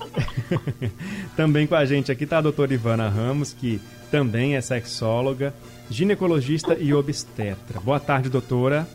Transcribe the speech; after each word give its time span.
Também 1.35 1.67
com 1.67 1.75
a 1.75 1.85
gente 1.85 2.11
aqui 2.11 2.25
tá 2.25 2.37
a 2.37 2.41
doutora 2.41 2.73
Ivana 2.73 3.09
Ramos, 3.09 3.53
que 3.53 3.81
também 4.11 4.55
é 4.55 4.61
sexóloga, 4.61 5.53
ginecologista 5.89 6.75
e 6.75 6.93
obstetra. 6.93 7.79
Boa 7.79 7.99
tarde, 7.99 8.29
doutora. 8.29 8.87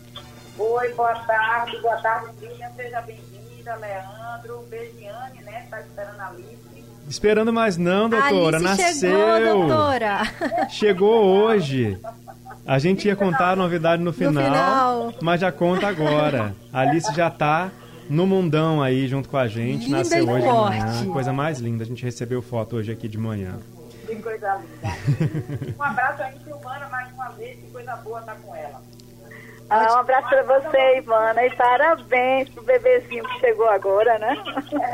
Oi, 0.59 0.93
boa 0.95 1.15
tarde, 1.15 1.79
boa 1.81 1.97
tarde, 1.97 2.29
Lilian, 2.41 2.71
seja 2.77 3.01
bem-vinda, 3.03 3.75
Leandro, 3.77 4.65
Begiane, 4.69 5.43
né, 5.43 5.67
tá 5.71 5.81
esperando 5.81 6.21
a 6.21 6.27
Alice. 6.29 6.61
Esperando 7.09 7.53
mais 7.53 7.77
não, 7.77 8.09
doutora, 8.09 8.59
Alice 8.59 8.63
nasceu. 8.63 9.11
Chegou, 9.11 9.67
doutora. 9.67 10.23
Chegou 10.69 11.25
hoje. 11.25 11.99
A 12.67 12.79
gente 12.79 13.09
ia 13.09 13.17
contar 13.17 13.51
a 13.51 13.57
novidade 13.57 14.03
no 14.03 14.13
final, 14.13 14.33
no 14.33 14.41
final, 14.41 15.15
mas 15.21 15.41
já 15.41 15.51
conta 15.51 15.89
agora. 15.89 16.55
A 16.73 16.81
Alice 16.81 17.13
já 17.15 17.31
tá 17.31 17.71
no 18.11 18.27
mundão 18.27 18.83
aí 18.83 19.07
junto 19.09 19.29
com 19.29 19.37
a 19.39 19.47
gente, 19.47 19.85
Linda 19.87 19.99
nasceu 19.99 20.29
hoje 20.29 20.47
de 20.47 20.53
manhã. 20.53 21.07
Coisa 21.13 21.33
mais 21.33 21.59
linda, 21.59 21.85
a 21.85 21.87
gente 21.87 22.05
recebeu 22.05 22.43
foto 22.43 22.77
hoje 22.77 22.93
aqui 22.93 23.09
de 23.09 23.17
manhã. 23.17 23.59
Que 24.07 24.17
coisa 24.17 24.57
linda. 24.57 25.75
um 25.79 25.83
abraço 25.83 26.23
aí, 26.23 26.35
Silvana, 26.45 26.89
mais 26.89 27.13
uma 27.15 27.29
vez, 27.31 27.57
que 27.59 27.71
coisa 27.71 27.95
boa 27.97 28.21
tá 28.23 28.35
com 28.35 28.55
ela. 28.57 28.83
Ah, 29.73 29.95
um 29.95 29.99
abraço 29.99 30.29
para 30.29 30.43
você, 30.43 30.99
Ivana, 30.99 31.47
e 31.47 31.51
parabéns 31.55 32.49
pro 32.49 32.61
bebezinho 32.65 33.23
que 33.23 33.39
chegou 33.39 33.69
agora, 33.69 34.19
né? 34.19 34.37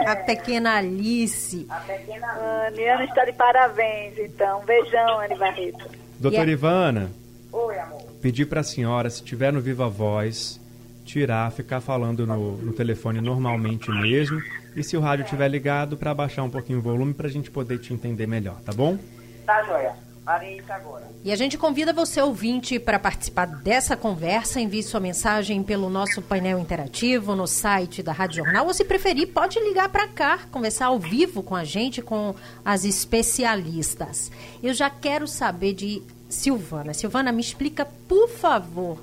A 0.07 0.17
pequena 0.17 0.77
Alice. 0.77 1.67
A 1.71 1.77
pequena 1.77 2.27
A 2.27 2.71
Niana 2.73 3.05
está 3.05 3.25
de 3.25 3.33
parabéns, 3.33 4.19
então. 4.19 4.61
Um 4.61 4.65
beijão, 4.67 5.19
Anne 5.21 5.35
Barreto. 5.35 5.89
Doutora 6.21 6.45
E 6.45 6.51
a- 6.51 6.53
Ivana, 6.53 7.11
Oi, 7.51 7.79
amor. 7.79 8.03
pedir 8.21 8.45
para 8.51 8.61
a 8.61 8.65
senhora, 8.65 9.09
se 9.09 9.25
tiver 9.25 9.51
no 9.51 9.63
Viva 9.63 9.89
Voz, 9.89 10.61
tirar, 11.07 11.51
ficar 11.53 11.81
falando 11.81 12.27
no, 12.27 12.57
no 12.59 12.73
telefone 12.73 13.21
normalmente 13.21 13.91
mesmo. 13.91 14.43
E 14.75 14.83
se 14.83 14.97
o 14.97 15.01
rádio 15.01 15.25
estiver 15.25 15.49
ligado, 15.49 15.97
para 15.97 16.13
baixar 16.13 16.43
um 16.43 16.51
pouquinho 16.51 16.81
o 16.81 16.83
volume 16.83 17.15
para 17.15 17.29
a 17.29 17.31
gente 17.31 17.51
poder 17.51 17.79
te 17.79 17.95
entender 17.95 18.27
melhor, 18.27 18.61
tá 18.61 18.73
bom? 18.73 18.99
Tá, 19.47 19.63
joia. 19.63 19.95
Parei 20.27 20.59
isso 20.59 20.73
agora. 20.73 21.07
E 21.25 21.31
a 21.31 21.37
gente 21.37 21.57
convida 21.57 21.93
você, 21.93 22.21
ouvinte, 22.21 22.81
para 22.81 22.99
participar 22.99 23.47
dessa 23.47 23.97
conversa. 23.97 24.61
Envie 24.61 24.83
sua 24.83 24.99
mensagem 24.99 25.63
pelo 25.63 25.89
nosso 25.89 26.21
painel 26.21 26.59
interativo 26.59 27.37
no 27.37 27.47
site 27.47 28.03
da 28.03 28.11
Rádio 28.11 28.45
Jornal. 28.45 28.67
Ou, 28.67 28.75
se 28.75 28.85
preferir, 28.85 29.29
pode 29.29 29.61
ligar 29.61 29.89
para 29.89 30.09
cá, 30.09 30.41
conversar 30.51 30.87
ao 30.87 30.99
vivo 30.99 31.45
com 31.45 31.55
a 31.55 31.63
gente, 31.63 32.03
com 32.03 32.35
as 32.65 32.85
especialistas. 32.85 34.33
Eu 34.61 34.75
já 34.75 34.91
quero 34.91 35.29
saber 35.29 35.75
de 35.75 36.03
Silvana. 36.29 36.93
Silvana, 36.93 37.31
me 37.31 37.41
explica, 37.41 37.87
por 38.09 38.29
favor, 38.29 38.99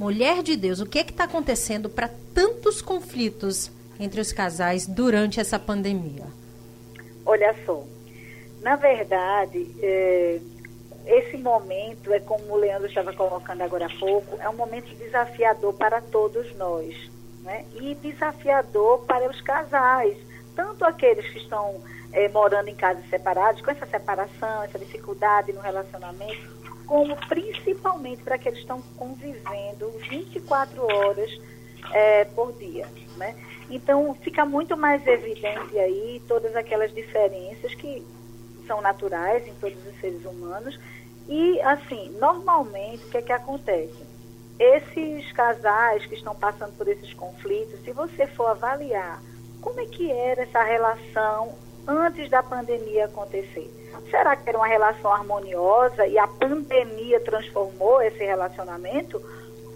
mulher 0.00 0.42
de 0.42 0.56
Deus, 0.56 0.80
o 0.80 0.86
que 0.86 0.98
é 0.98 1.02
está 1.02 1.24
acontecendo 1.24 1.90
para 1.90 2.08
tantos 2.32 2.80
conflitos 2.80 3.70
entre 4.00 4.18
os 4.18 4.32
casais 4.32 4.86
durante 4.86 5.38
essa 5.38 5.58
pandemia? 5.58 6.24
Olha 7.26 7.54
só, 7.66 7.84
na 8.62 8.76
verdade, 8.76 9.70
é, 9.82 10.40
esse 11.04 11.36
momento 11.36 12.14
é 12.14 12.18
como 12.18 12.50
o 12.50 12.56
Leandro 12.56 12.88
estava 12.88 13.12
colocando 13.12 13.60
agora 13.60 13.84
há 13.84 13.98
pouco, 13.98 14.38
é 14.40 14.48
um 14.48 14.56
momento 14.56 14.88
desafiador 14.96 15.74
para 15.74 16.00
todos 16.00 16.56
nós, 16.56 16.96
né? 17.42 17.66
E 17.78 17.94
desafiador 17.96 19.00
para 19.00 19.30
os 19.30 19.42
casais, 19.42 20.16
tanto 20.56 20.82
aqueles 20.82 21.30
que 21.30 21.40
estão 21.40 21.78
é, 22.10 22.26
morando 22.30 22.68
em 22.68 22.74
casas 22.74 23.06
separadas, 23.10 23.60
com 23.60 23.70
essa 23.70 23.84
separação, 23.84 24.62
essa 24.62 24.78
dificuldade 24.78 25.52
no 25.52 25.60
relacionamento, 25.60 26.59
como 26.90 27.16
principalmente 27.28 28.20
para 28.24 28.34
aqueles 28.34 28.58
que 28.58 28.64
estão 28.64 28.82
convivendo 28.96 29.92
24 30.10 30.82
horas 30.82 31.30
é, 31.92 32.24
por 32.24 32.52
dia, 32.54 32.88
né? 33.16 33.36
Então, 33.70 34.12
fica 34.24 34.44
muito 34.44 34.76
mais 34.76 35.06
evidente 35.06 35.78
aí 35.78 36.20
todas 36.26 36.56
aquelas 36.56 36.92
diferenças 36.92 37.72
que 37.76 38.04
são 38.66 38.80
naturais 38.80 39.46
em 39.46 39.54
todos 39.54 39.78
os 39.86 40.00
seres 40.00 40.24
humanos. 40.24 40.80
E, 41.28 41.60
assim, 41.60 42.10
normalmente, 42.18 43.04
o 43.04 43.08
que 43.08 43.18
é 43.18 43.22
que 43.22 43.32
acontece? 43.32 44.04
Esses 44.58 45.30
casais 45.30 46.04
que 46.06 46.16
estão 46.16 46.34
passando 46.34 46.76
por 46.76 46.88
esses 46.88 47.14
conflitos, 47.14 47.84
se 47.84 47.92
você 47.92 48.26
for 48.26 48.46
avaliar 48.46 49.22
como 49.60 49.78
é 49.78 49.86
que 49.86 50.10
era 50.10 50.42
essa 50.42 50.64
relação 50.64 51.54
antes 51.86 52.28
da 52.28 52.42
pandemia 52.42 53.04
acontecer, 53.04 53.70
será 54.10 54.36
que 54.36 54.48
era 54.48 54.58
uma 54.58 54.66
relação 54.66 55.12
harmoniosa 55.12 56.06
e 56.06 56.18
a 56.18 56.26
pandemia 56.26 57.20
transformou 57.20 58.02
esse 58.02 58.24
relacionamento? 58.24 59.22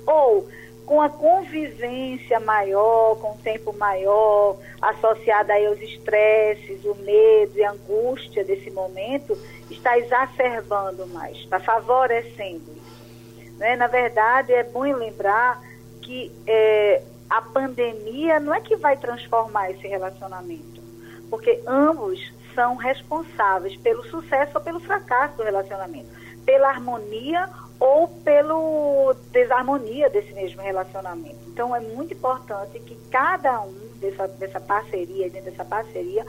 Ou 0.06 0.48
com 0.86 1.00
a 1.00 1.08
convivência 1.08 2.38
maior, 2.40 3.16
com 3.16 3.32
o 3.32 3.38
tempo 3.38 3.72
maior, 3.78 4.56
associada 4.82 5.52
aí 5.54 5.66
aos 5.66 5.80
estresses, 5.80 6.84
o 6.84 6.94
medo 6.96 7.56
e 7.56 7.64
a 7.64 7.72
angústia 7.72 8.44
desse 8.44 8.70
momento, 8.70 9.36
está 9.70 9.96
exacerbando 9.98 11.06
mais, 11.06 11.36
está 11.38 11.58
favorecendo 11.58 12.70
isso. 12.76 13.54
Né? 13.58 13.76
Na 13.76 13.86
verdade, 13.86 14.52
é 14.52 14.62
bom 14.62 14.82
lembrar 14.82 15.62
que 16.02 16.30
é, 16.46 17.02
a 17.30 17.40
pandemia 17.40 18.38
não 18.38 18.54
é 18.54 18.60
que 18.60 18.76
vai 18.76 18.96
transformar 18.96 19.70
esse 19.70 19.86
relacionamento, 19.86 20.82
porque 21.30 21.62
ambos 21.66 22.20
são 22.54 22.76
responsáveis 22.76 23.76
pelo 23.76 24.04
sucesso 24.04 24.52
ou 24.54 24.60
pelo 24.60 24.80
fracasso 24.80 25.36
do 25.36 25.42
relacionamento, 25.42 26.08
pela 26.44 26.68
harmonia 26.68 27.48
ou 27.78 28.08
pelo 28.08 29.14
desarmonia 29.32 30.08
desse 30.08 30.32
mesmo 30.32 30.62
relacionamento. 30.62 31.38
Então 31.48 31.74
é 31.74 31.80
muito 31.80 32.14
importante 32.14 32.78
que 32.80 32.96
cada 33.10 33.60
um 33.60 33.74
dessa, 34.00 34.28
dessa 34.28 34.60
parceria, 34.60 35.28
dentro 35.30 35.50
dessa 35.50 35.64
parceria, 35.64 36.24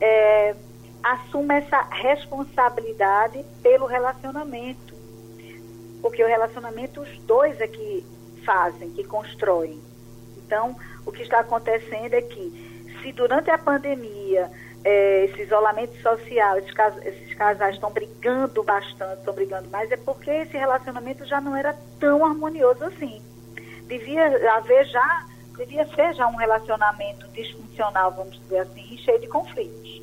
é, 0.00 0.54
assuma 1.02 1.54
essa 1.54 1.80
responsabilidade 1.82 3.44
pelo 3.62 3.86
relacionamento. 3.86 4.94
Porque 6.02 6.22
o 6.22 6.26
relacionamento 6.26 7.00
os 7.00 7.18
dois 7.20 7.60
é 7.60 7.66
que 7.66 8.04
fazem, 8.44 8.90
que 8.90 9.04
constroem. 9.04 9.80
Então, 10.36 10.76
o 11.04 11.12
que 11.12 11.22
está 11.22 11.40
acontecendo 11.40 12.14
é 12.14 12.22
que, 12.22 12.92
se 13.02 13.12
durante 13.12 13.50
a 13.50 13.58
pandemia, 13.58 14.50
é, 14.86 15.24
esse 15.24 15.42
isolamento 15.42 16.00
social, 16.00 16.58
esses, 16.58 16.72
cas 16.72 16.94
esses 17.04 17.34
casais 17.34 17.74
estão 17.74 17.90
brigando 17.90 18.62
bastante, 18.62 19.18
estão 19.18 19.34
brigando 19.34 19.68
mais, 19.68 19.90
é 19.90 19.96
porque 19.96 20.30
esse 20.30 20.56
relacionamento 20.56 21.26
já 21.26 21.40
não 21.40 21.56
era 21.56 21.76
tão 21.98 22.24
harmonioso 22.24 22.84
assim. 22.84 23.20
Devia 23.88 24.26
haver 24.56 24.86
já, 24.86 25.26
devia 25.58 25.84
ser 25.88 26.14
já 26.14 26.28
um 26.28 26.36
relacionamento 26.36 27.26
disfuncional, 27.32 28.12
vamos 28.12 28.40
dizer 28.42 28.58
assim, 28.58 28.96
cheio 28.98 29.20
de 29.20 29.26
conflitos. 29.26 30.02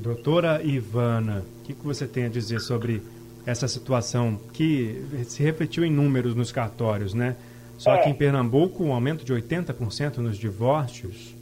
Doutora 0.00 0.60
Ivana, 0.64 1.44
o 1.60 1.64
que, 1.64 1.72
que 1.72 1.84
você 1.84 2.04
tem 2.08 2.24
a 2.24 2.28
dizer 2.28 2.58
sobre 2.58 3.00
essa 3.46 3.68
situação 3.68 4.40
que 4.52 5.04
se 5.24 5.40
refletiu 5.40 5.84
em 5.84 5.90
números 5.90 6.34
nos 6.34 6.50
cartórios, 6.50 7.14
né? 7.14 7.36
Só 7.78 7.94
é. 7.94 8.02
que 8.02 8.10
em 8.10 8.14
Pernambuco, 8.14 8.82
um 8.82 8.92
aumento 8.92 9.24
de 9.24 9.32
80% 9.32 10.16
nos 10.16 10.36
divórcios. 10.36 11.35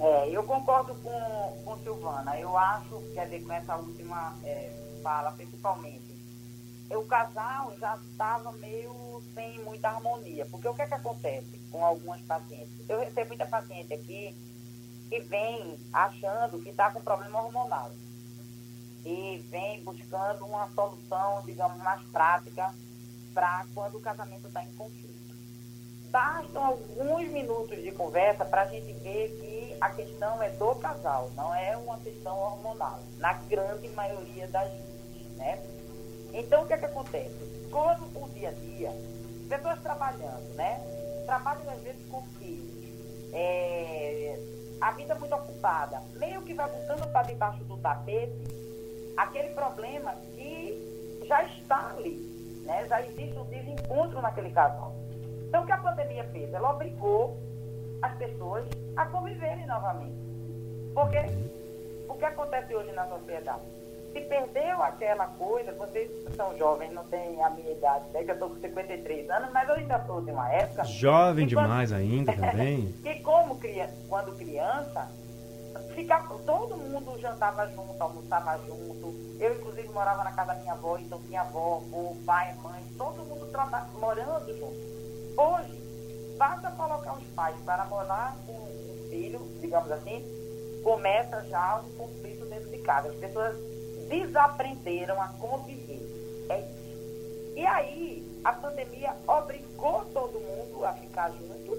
É, 0.00 0.30
eu 0.30 0.42
concordo 0.44 0.94
com, 0.94 1.62
com 1.62 1.76
Silvana. 1.82 2.38
Eu 2.38 2.56
acho, 2.56 3.02
quer 3.12 3.26
dizer, 3.26 3.44
com 3.44 3.52
essa 3.52 3.76
última 3.76 4.34
é, 4.44 4.98
fala, 5.02 5.30
principalmente, 5.32 6.18
o 6.90 7.04
casal 7.04 7.76
já 7.78 7.96
estava 7.96 8.50
meio 8.52 9.22
sem 9.34 9.62
muita 9.62 9.90
harmonia. 9.90 10.46
Porque 10.46 10.66
o 10.66 10.74
que 10.74 10.82
é 10.82 10.86
que 10.86 10.94
acontece 10.94 11.58
com 11.70 11.84
algumas 11.84 12.20
pacientes? 12.22 12.88
Eu 12.88 12.98
recebo 12.98 13.28
muita 13.28 13.44
paciente 13.44 13.92
aqui 13.92 14.34
que 15.10 15.20
vem 15.20 15.78
achando 15.92 16.60
que 16.62 16.70
está 16.70 16.90
com 16.90 17.02
problema 17.02 17.42
hormonal. 17.42 17.90
E 19.04 19.44
vem 19.50 19.84
buscando 19.84 20.46
uma 20.46 20.70
solução, 20.70 21.42
digamos, 21.44 21.76
mais 21.78 22.02
prática 22.08 22.74
para 23.34 23.66
quando 23.74 23.98
o 23.98 24.00
casamento 24.00 24.46
está 24.46 24.64
em 24.64 24.72
conflito 24.74 25.20
bastam 26.10 26.64
alguns 26.64 27.28
minutos 27.28 27.80
de 27.82 27.92
conversa 27.92 28.44
para 28.44 28.62
a 28.62 28.66
gente 28.66 28.92
ver 29.00 29.28
que 29.40 29.59
a 29.80 29.90
questão 29.90 30.42
é 30.42 30.50
do 30.50 30.74
casal, 30.74 31.30
não 31.34 31.54
é 31.54 31.76
uma 31.76 31.98
questão 31.98 32.36
hormonal, 32.38 33.00
na 33.18 33.32
grande 33.32 33.88
maioria 33.88 34.46
das 34.48 34.70
vezes, 34.70 35.36
né? 35.36 35.58
Então, 36.32 36.62
o 36.62 36.66
que 36.66 36.74
é 36.74 36.78
que 36.78 36.84
acontece? 36.84 37.68
Quando 37.70 38.04
o 38.22 38.28
dia 38.28 38.50
a 38.50 38.52
dia, 38.52 38.92
pessoas 39.48 39.80
trabalhando, 39.80 40.54
né? 40.54 40.80
Trabalham 41.24 41.70
às 41.70 41.80
vezes 41.80 42.06
com 42.10 42.22
filhos, 42.38 42.84
é, 43.32 44.38
a 44.80 44.90
vida 44.92 45.14
muito 45.14 45.34
ocupada, 45.34 46.02
meio 46.16 46.42
que 46.42 46.54
vai 46.54 46.70
botando 46.70 47.10
para 47.10 47.22
debaixo 47.22 47.64
do 47.64 47.76
tapete 47.78 48.60
aquele 49.16 49.50
problema 49.50 50.14
que 50.34 51.24
já 51.26 51.42
está 51.44 51.90
ali, 51.90 52.16
né? 52.64 52.86
Já 52.86 53.00
existe 53.02 53.38
um 53.38 53.44
desencontro 53.44 54.20
naquele 54.20 54.50
casal. 54.50 54.94
Então, 55.48 55.62
o 55.62 55.66
que 55.66 55.72
a 55.72 55.78
pandemia 55.78 56.24
fez? 56.24 56.52
Ela 56.52 56.70
obrigou 56.70 57.36
as 58.02 58.16
pessoas 58.16 58.64
a 58.96 59.06
conviverem 59.06 59.66
novamente. 59.66 60.16
Porque 60.94 61.18
o 62.08 62.14
que 62.14 62.24
acontece 62.24 62.74
hoje 62.74 62.92
na 62.92 63.06
sociedade? 63.06 63.62
Se 64.12 64.20
perdeu 64.22 64.82
aquela 64.82 65.26
coisa, 65.28 65.72
vocês 65.72 66.10
são 66.34 66.56
jovens, 66.58 66.92
não 66.92 67.04
têm 67.04 67.40
a 67.42 67.50
minha 67.50 67.70
idade, 67.70 68.08
né? 68.10 68.24
que 68.24 68.30
eu 68.30 68.34
estou 68.34 68.50
com 68.50 68.60
53 68.60 69.30
anos, 69.30 69.52
mas 69.52 69.68
eu 69.68 69.76
ainda 69.76 70.04
sou 70.04 70.20
de 70.20 70.32
uma 70.32 70.52
época. 70.52 70.84
Jovem 70.84 71.46
demais 71.46 71.92
ainda 71.92 72.32
também. 72.34 72.92
e 73.04 73.20
como 73.20 73.56
criança, 73.60 73.94
quando 74.08 74.36
criança, 74.36 75.08
ficava, 75.94 76.36
todo 76.40 76.76
mundo 76.76 77.16
jantava 77.20 77.68
junto, 77.68 78.02
almoçava 78.02 78.58
junto. 78.66 79.14
Eu, 79.38 79.54
inclusive, 79.54 79.88
morava 79.90 80.24
na 80.24 80.32
casa 80.32 80.54
da 80.54 80.60
minha 80.60 80.72
avó, 80.72 80.98
então 80.98 81.20
tinha 81.22 81.42
avó, 81.42 81.76
avô, 81.76 82.16
pai, 82.26 82.52
mãe, 82.56 82.82
todo 82.98 83.24
mundo 83.24 83.46
morando 84.00 84.58
junto. 84.58 85.40
Hoje, 85.40 85.89
basta 86.40 86.70
colocar 86.70 87.12
os 87.12 87.24
pais 87.34 87.54
para 87.66 87.84
morar 87.84 88.34
com 88.46 88.52
um 88.52 89.08
filho, 89.10 89.38
digamos 89.60 89.92
assim, 89.92 90.24
começa 90.82 91.44
já 91.50 91.76
um 91.76 91.92
conflito 91.98 92.46
dentro 92.46 92.70
de 92.70 92.78
casa. 92.78 93.08
As 93.08 93.14
pessoas 93.16 93.54
desaprenderam 94.08 95.20
a 95.20 95.28
conviver. 95.34 96.00
É 96.48 96.60
isso. 96.60 97.56
E 97.56 97.66
aí, 97.66 98.40
a 98.42 98.54
pandemia 98.54 99.14
obrigou 99.26 100.02
todo 100.14 100.40
mundo 100.40 100.82
a 100.86 100.94
ficar 100.94 101.30
junto. 101.32 101.76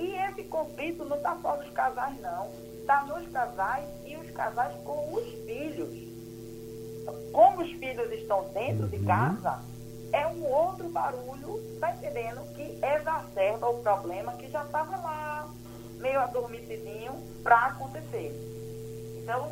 E 0.00 0.16
esse 0.28 0.42
conflito 0.48 1.04
não 1.04 1.16
está 1.16 1.38
só 1.40 1.56
nos 1.56 1.70
casais, 1.70 2.20
não. 2.20 2.50
Está 2.80 3.04
nos 3.04 3.24
casais 3.28 3.88
e 4.04 4.16
os 4.16 4.32
casais 4.32 4.74
com 4.82 5.14
os 5.14 5.24
filhos. 5.46 5.94
Como 7.30 7.62
os 7.62 7.70
filhos 7.70 8.10
estão 8.10 8.48
dentro 8.52 8.88
de 8.88 8.96
uhum. 8.96 9.04
casa, 9.04 9.60
é 10.14 10.26
um 10.28 10.44
outro 10.44 10.88
barulho, 10.90 11.60
tá 11.80 11.90
entendendo? 11.90 12.40
Que 12.54 12.78
exacerba 12.80 13.68
o 13.68 13.82
problema 13.82 14.32
que 14.34 14.48
já 14.48 14.62
estava 14.62 14.96
lá, 14.96 15.50
meio 15.98 16.20
adormecidinho, 16.20 17.12
para 17.42 17.66
acontecer. 17.66 18.32
Então, 19.20 19.50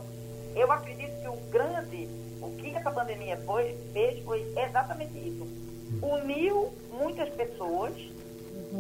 eu 0.55 0.71
acredito 0.71 1.21
que 1.21 1.29
o 1.29 1.37
grande, 1.51 2.09
o 2.41 2.57
que 2.57 2.77
essa 2.77 2.93
pandemia 2.93 3.37
foi, 3.45 3.77
fez 3.93 4.23
foi 4.25 4.41
exatamente 4.57 5.19
isso. 5.19 5.49
Uniu 6.01 6.73
muitas 6.93 7.29
pessoas, 7.31 7.93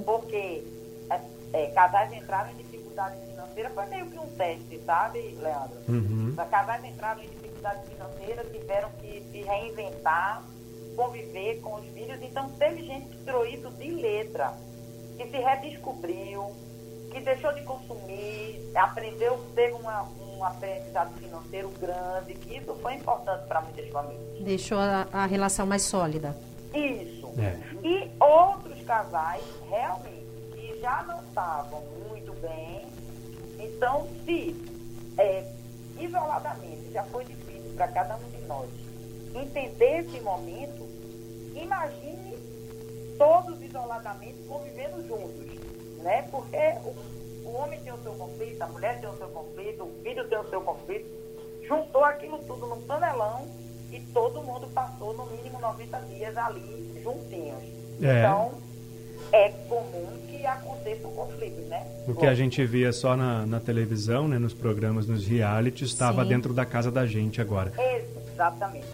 porque 0.04 0.62
é, 1.10 1.20
é, 1.52 1.66
casais 1.72 2.12
entraram 2.12 2.52
em 2.52 2.56
dificuldade 2.56 3.16
financeira, 3.26 3.70
foi 3.70 3.86
meio 3.86 4.06
que 4.06 4.18
um 4.18 4.28
teste, 4.36 4.80
sabe, 4.86 5.18
Leandro? 5.42 5.78
Uhum. 5.88 6.36
Casais 6.48 6.84
entraram 6.84 7.22
em 7.22 7.28
dificuldade 7.28 7.84
financeira, 7.88 8.44
tiveram 8.44 8.90
que 9.00 9.20
se 9.32 9.42
reinventar, 9.42 10.42
conviver 10.96 11.60
com 11.60 11.74
os 11.76 11.86
filhos. 11.88 12.20
Então, 12.22 12.50
teve 12.58 12.82
gente 12.86 13.08
que 13.08 13.24
tirou 13.24 13.46
isso 13.46 13.70
de 13.70 13.90
letra, 13.90 14.52
que 15.16 15.28
se 15.28 15.36
redescobriu, 15.36 16.52
que 17.10 17.20
deixou 17.20 17.52
de 17.52 17.62
consumir, 17.62 18.70
aprendeu, 18.74 19.38
teve 19.54 19.74
uma, 19.74 20.02
um 20.20 20.44
aprendizado 20.44 21.12
financeiro 21.18 21.70
grande, 21.80 22.34
que 22.34 22.56
isso 22.56 22.74
foi 22.76 22.94
importante 22.94 23.46
para 23.46 23.60
muitas 23.60 23.88
famílias. 23.90 24.44
Deixou 24.44 24.78
a, 24.78 25.06
a, 25.12 25.26
relação 25.26 25.66
mais 25.66 25.82
sólida. 25.82 26.34
Isso. 26.74 27.28
É. 27.38 27.86
E 27.86 28.10
outros 28.18 28.80
casais, 28.82 29.44
realmente, 29.68 30.26
que 30.54 30.80
já 30.80 31.02
não 31.02 31.22
estavam 31.22 31.82
muito 32.08 32.32
bem, 32.40 32.86
então, 33.58 34.08
se 34.24 34.56
é, 35.18 35.46
isoladamente 36.00 36.90
já 36.92 37.04
foi 37.04 37.24
difícil 37.24 37.74
para 37.76 37.88
cada 37.88 38.16
um 38.16 38.30
de 38.30 38.40
nós 38.46 38.81
entender 39.34 40.00
esse 40.00 40.20
momento, 40.20 40.88
imagine 41.54 42.36
todos 43.18 43.60
isoladamente 43.62 44.36
convivendo 44.48 45.06
juntos, 45.06 45.46
né? 46.02 46.22
Porque 46.30 46.56
o, 46.84 47.48
o 47.48 47.54
homem 47.54 47.78
tem 47.80 47.92
o 47.92 48.02
seu 48.02 48.12
conflito, 48.12 48.62
a 48.62 48.66
mulher 48.66 49.00
tem 49.00 49.08
o 49.08 49.16
seu 49.16 49.28
conflito, 49.28 49.84
o 49.84 50.02
filho 50.02 50.28
tem 50.28 50.38
o 50.38 50.50
seu 50.50 50.60
conflito, 50.60 51.06
juntou 51.66 52.04
aquilo 52.04 52.38
tudo 52.38 52.66
num 52.66 52.80
panelão 52.82 53.46
e 53.90 54.00
todo 54.12 54.42
mundo 54.42 54.66
passou 54.74 55.14
no 55.14 55.26
mínimo 55.26 55.60
90 55.60 55.98
dias 56.00 56.36
ali 56.36 57.00
juntinhos. 57.02 57.62
É. 58.02 58.18
Então, 58.18 58.52
é 59.32 59.48
comum 59.68 60.18
que 60.28 60.44
aconteça 60.44 61.06
um 61.06 61.14
conflito, 61.14 61.60
né? 61.68 61.86
O 62.08 62.14
que 62.14 62.26
a 62.26 62.34
gente 62.34 62.64
via 62.66 62.92
só 62.92 63.16
na, 63.16 63.46
na 63.46 63.60
televisão, 63.60 64.26
né, 64.26 64.38
nos 64.38 64.52
programas, 64.52 65.06
nos 65.06 65.26
realities, 65.26 65.90
estava 65.90 66.24
dentro 66.24 66.52
da 66.52 66.66
casa 66.66 66.90
da 66.90 67.06
gente 67.06 67.40
agora. 67.40 67.72
Exatamente. 67.78 68.01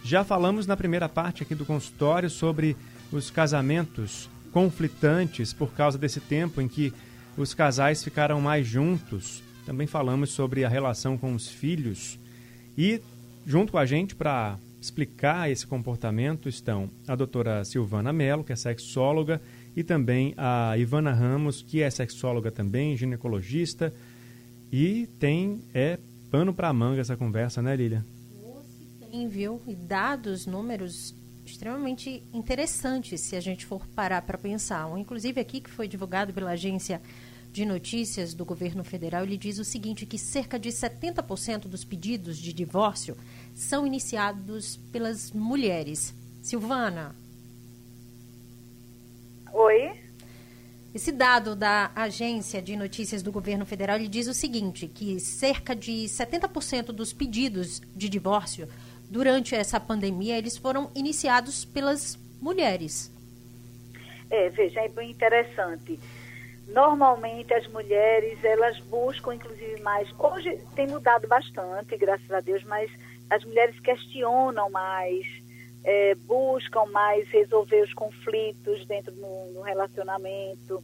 Já 0.03 0.23
falamos 0.23 0.67
na 0.67 0.77
primeira 0.77 1.09
parte 1.09 1.43
aqui 1.43 1.55
do 1.55 1.65
consultório 1.65 2.29
sobre 2.29 2.75
os 3.11 3.29
casamentos 3.31 4.29
conflitantes 4.51 5.53
por 5.53 5.71
causa 5.73 5.97
desse 5.97 6.19
tempo 6.19 6.61
em 6.61 6.67
que 6.67 6.93
os 7.37 7.53
casais 7.53 8.03
ficaram 8.03 8.41
mais 8.41 8.67
juntos. 8.67 9.41
Também 9.65 9.87
falamos 9.87 10.31
sobre 10.31 10.65
a 10.65 10.69
relação 10.69 11.17
com 11.17 11.33
os 11.33 11.47
filhos. 11.47 12.19
E 12.77 13.01
junto 13.45 13.71
com 13.71 13.77
a 13.77 13.85
gente 13.85 14.15
para 14.15 14.57
explicar 14.81 15.49
esse 15.49 15.67
comportamento 15.67 16.47
estão 16.47 16.89
a 17.07 17.15
doutora 17.15 17.63
Silvana 17.65 18.13
Mello, 18.13 18.43
que 18.43 18.53
é 18.53 18.55
sexóloga, 18.55 19.41
e 19.75 19.83
também 19.83 20.33
a 20.37 20.77
Ivana 20.77 21.13
Ramos, 21.13 21.61
que 21.61 21.81
é 21.81 21.89
sexóloga 21.89 22.51
também, 22.51 22.97
ginecologista. 22.97 23.93
E 24.71 25.07
tem 25.19 25.61
é 25.73 25.97
pano 26.29 26.53
para 26.53 26.71
manga 26.71 27.01
essa 27.01 27.17
conversa, 27.17 27.61
né, 27.61 27.75
Lília? 27.75 28.05
Tem, 29.11 29.27
viu? 29.27 29.59
E 29.65 29.73
dados, 29.73 30.45
números 30.45 31.15
extremamente 31.43 32.21
interessantes 32.31 33.21
se 33.21 33.35
a 33.35 33.39
gente 33.39 33.65
for 33.65 33.83
parar 33.87 34.21
para 34.21 34.37
pensar. 34.37 34.85
Um, 34.85 34.99
inclusive 34.99 35.41
aqui 35.41 35.59
que 35.59 35.69
foi 35.69 35.87
divulgado 35.87 36.31
pela 36.31 36.51
agência 36.51 37.01
de 37.51 37.65
notícias 37.65 38.35
do 38.35 38.45
governo 38.45 38.83
federal, 38.83 39.23
ele 39.23 39.35
diz 39.35 39.57
o 39.57 39.65
seguinte, 39.65 40.05
que 40.05 40.19
cerca 40.19 40.59
de 40.59 40.69
70% 40.69 41.61
dos 41.61 41.83
pedidos 41.83 42.37
de 42.37 42.53
divórcio 42.53 43.17
são 43.55 43.87
iniciados 43.87 44.77
pelas 44.91 45.31
mulheres. 45.31 46.13
Silvana, 46.43 47.15
Oi. 49.51 49.91
Esse 50.93 51.11
dado 51.11 51.55
da 51.55 51.91
Agência 51.95 52.61
de 52.61 52.75
Notícias 52.75 53.21
do 53.21 53.31
Governo 53.31 53.65
Federal 53.65 53.97
ele 53.97 54.07
diz 54.07 54.27
o 54.27 54.33
seguinte, 54.33 54.87
que 54.87 55.19
cerca 55.19 55.75
de 55.75 55.91
70% 56.05 56.87
dos 56.87 57.11
pedidos 57.11 57.81
de 57.95 58.07
divórcio 58.07 58.67
durante 59.09 59.55
essa 59.55 59.79
pandemia, 59.79 60.37
eles 60.37 60.57
foram 60.57 60.89
iniciados 60.95 61.65
pelas 61.65 62.17
mulheres. 62.41 63.11
É, 64.29 64.49
veja, 64.49 64.81
é 64.81 64.87
bem 64.87 65.09
interessante. 65.11 65.99
normalmente 66.69 67.53
as 67.53 67.67
mulheres 67.67 68.43
elas 68.43 68.79
buscam 68.81 69.33
inclusive 69.33 69.81
mais 69.81 70.07
hoje 70.17 70.59
tem 70.75 70.87
mudado 70.87 71.27
bastante 71.27 71.97
graças 71.97 72.31
a 72.31 72.39
Deus 72.39 72.63
mas 72.65 72.89
as 73.29 73.43
mulheres 73.43 73.79
questionam 73.79 74.69
mais 74.69 75.25
é, 75.83 76.13
buscam 76.15 76.85
mais 76.91 77.27
resolver 77.29 77.81
os 77.81 77.93
conflitos 77.93 78.85
dentro 78.85 79.11
do 79.11 79.61
relacionamento 79.61 80.83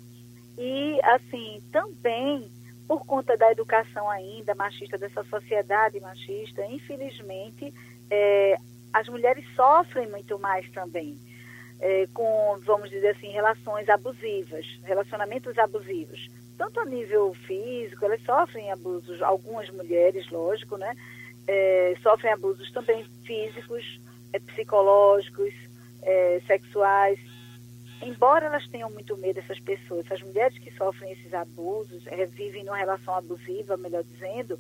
e 0.57 0.99
assim 1.03 1.61
também 1.71 2.49
por 2.87 3.05
conta 3.05 3.35
da 3.37 3.51
educação 3.51 4.09
ainda 4.09 4.55
machista 4.55 4.97
dessa 4.97 5.23
sociedade 5.25 5.99
machista 5.99 6.65
infelizmente 6.65 7.71
é, 8.09 8.57
as 8.93 9.07
mulheres 9.07 9.45
sofrem 9.55 10.07
muito 10.09 10.39
mais 10.39 10.69
também 10.71 11.17
é, 11.79 12.07
com, 12.13 12.59
vamos 12.65 12.89
dizer 12.89 13.09
assim, 13.09 13.29
relações 13.29 13.89
abusivas, 13.89 14.65
relacionamentos 14.83 15.57
abusivos. 15.57 16.27
Tanto 16.57 16.79
a 16.79 16.85
nível 16.85 17.33
físico, 17.45 18.05
elas 18.05 18.21
sofrem 18.23 18.71
abusos, 18.71 19.21
algumas 19.21 19.69
mulheres, 19.69 20.29
lógico, 20.31 20.77
né? 20.77 20.95
É, 21.47 21.95
sofrem 22.01 22.31
abusos 22.31 22.71
também 22.71 23.05
físicos, 23.25 23.99
é, 24.31 24.39
psicológicos, 24.39 25.53
é, 26.01 26.41
sexuais. 26.47 27.19
Embora 28.01 28.45
elas 28.45 28.65
tenham 28.67 28.89
muito 28.89 29.17
medo 29.17 29.35
dessas 29.35 29.59
pessoas, 29.59 30.05
essas 30.05 30.21
mulheres 30.21 30.57
que 30.57 30.71
sofrem 30.73 31.11
esses 31.11 31.33
abusos, 31.33 32.07
é, 32.07 32.25
vivem 32.25 32.63
numa 32.63 32.77
relação 32.77 33.15
abusiva, 33.15 33.75
melhor 33.77 34.03
dizendo, 34.03 34.57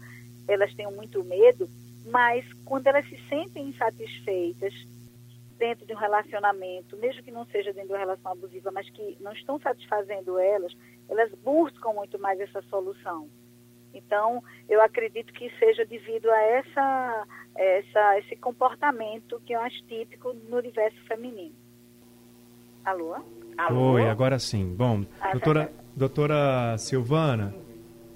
elas 0.47 0.73
têm 0.73 0.91
muito 0.91 1.23
medo, 1.23 1.69
mas 2.05 2.45
quando 2.63 2.87
elas 2.87 3.07
se 3.07 3.17
sentem 3.27 3.69
insatisfeitas, 3.69 4.73
dentro 5.57 5.85
de 5.85 5.93
um 5.93 5.97
relacionamento, 5.97 6.97
mesmo 6.97 7.23
que 7.23 7.31
não 7.31 7.45
seja 7.45 7.71
dentro 7.71 7.89
de 7.89 7.93
uma 7.93 7.99
relação 7.99 8.31
abusiva, 8.31 8.71
mas 8.71 8.89
que 8.89 9.17
não 9.19 9.31
estão 9.31 9.59
satisfazendo 9.59 10.37
elas, 10.37 10.73
elas 11.09 11.31
buscam 11.43 11.93
muito 11.93 12.19
mais 12.19 12.39
essa 12.39 12.61
solução. 12.63 13.29
Então, 13.93 14.43
eu 14.67 14.81
acredito 14.81 15.31
que 15.31 15.49
seja 15.57 15.85
devido 15.85 16.29
a 16.29 16.41
essa, 16.41 17.27
essa, 17.55 18.19
esse 18.19 18.35
comportamento 18.35 19.41
que 19.45 19.53
é 19.53 19.57
mais 19.57 19.73
típico 19.83 20.33
no 20.33 20.57
universo 20.57 21.01
feminino. 21.07 21.55
Alô? 22.83 23.15
Alô? 23.57 23.93
Oi, 23.93 24.09
agora 24.09 24.37
sim. 24.37 24.75
Bom, 24.75 25.05
ah, 25.21 25.31
doutora, 25.31 25.71
doutora 25.95 26.77
Silvana 26.77 27.64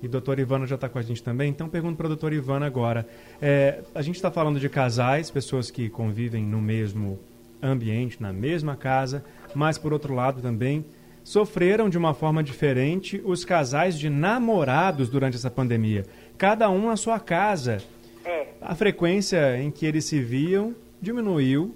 e 0.02 0.08
doutora 0.08 0.42
Ivana 0.42 0.66
já 0.66 0.76
está 0.76 0.88
com 0.88 0.98
a 0.98 1.02
gente 1.02 1.22
também, 1.22 1.50
então 1.50 1.68
pergunto 1.70 1.98
para 1.98 2.08
a 2.08 2.10
doutora 2.10 2.36
Ivana 2.36 2.66
agora. 2.66 3.08
É, 3.42 3.82
a 3.94 4.02
gente 4.02 4.16
está 4.16 4.32
falando 4.32 4.60
de 4.60 4.70
casais, 4.70 5.30
pessoas 5.30 5.70
que 5.70 5.90
convivem 5.90 6.44
no 6.44 6.62
mesmo 6.62 7.20
ambiente, 7.62 8.22
na 8.22 8.32
mesma 8.32 8.76
casa, 8.76 9.24
mas 9.54 9.78
por 9.78 9.92
outro 9.92 10.14
lado 10.14 10.42
também 10.42 10.86
sofreram 11.24 11.90
de 11.90 11.98
uma 11.98 12.14
forma 12.14 12.42
diferente 12.42 13.22
os 13.24 13.44
casais 13.46 14.00
de 14.00 14.10
namorados 14.10 15.10
durante 15.10 15.36
essa 15.36 15.52
pandemia. 15.52 16.06
Cada 16.38 16.70
um 16.70 16.88
na 16.88 16.96
sua 16.96 17.20
casa. 17.20 17.80
É. 18.26 18.48
A 18.62 18.74
frequência 18.76 19.62
em 19.62 19.70
que 19.70 19.86
eles 19.86 20.06
se 20.06 20.22
viam 20.22 20.74
diminuiu 21.02 21.76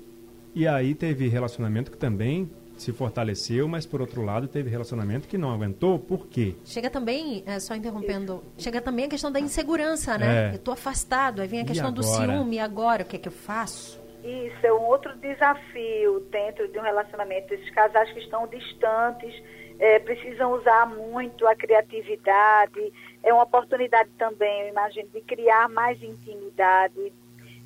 e 0.56 0.68
aí 0.68 0.94
teve 0.94 1.28
relacionamento 1.28 1.92
que 1.92 1.98
também 1.98 2.50
se 2.84 2.94
fortaleceu, 2.94 3.68
mas 3.68 3.86
por 3.86 4.02
outro 4.02 4.22
lado 4.22 4.48
teve 4.48 4.70
relacionamento 4.70 5.28
que 5.28 5.38
não 5.38 5.54
aguentou. 5.54 5.98
Por 5.98 6.28
quê? 6.28 6.56
Chega 6.66 6.90
também, 6.90 7.44
é, 7.46 7.60
só 7.60 7.76
interrompendo, 7.76 8.44
chega 8.58 8.82
também 8.82 9.06
a 9.06 9.10
questão 9.10 9.32
da 9.32 9.40
insegurança, 9.40 10.18
né? 10.18 10.50
É. 10.50 10.52
Eu 10.52 10.56
estou 10.56 10.74
afastado, 10.74 11.42
aí 11.42 11.48
vem 11.48 11.62
a 11.62 11.66
questão 11.66 11.92
do 11.92 12.04
ciúme, 12.04 12.58
e 12.58 12.60
agora 12.60 13.04
o 13.04 13.06
que 13.06 13.16
é 13.16 13.20
que 13.20 13.28
eu 13.28 13.34
faço? 13.34 14.02
Isso 14.24 14.66
é 14.66 14.72
um 14.72 14.84
outro 14.84 15.16
desafio 15.18 16.22
dentro 16.32 16.68
de 16.70 16.80
um 16.80 16.82
relacionamento. 16.82 17.54
Esses 17.54 17.70
casais 17.72 18.12
que 18.14 18.20
estão 18.20 18.48
distantes 18.48 19.34
é, 19.80 20.00
precisam 20.00 20.54
usar 20.54 20.86
muito 20.86 21.46
a 21.46 21.56
criatividade. 21.56 22.94
É 23.22 23.34
uma 23.34 23.44
oportunidade 23.44 24.10
também, 24.18 24.62
eu 24.62 24.70
imagino, 24.70 25.10
de 25.10 25.22
criar 25.22 25.68
mais 25.70 26.02
intimidade. 26.02 27.12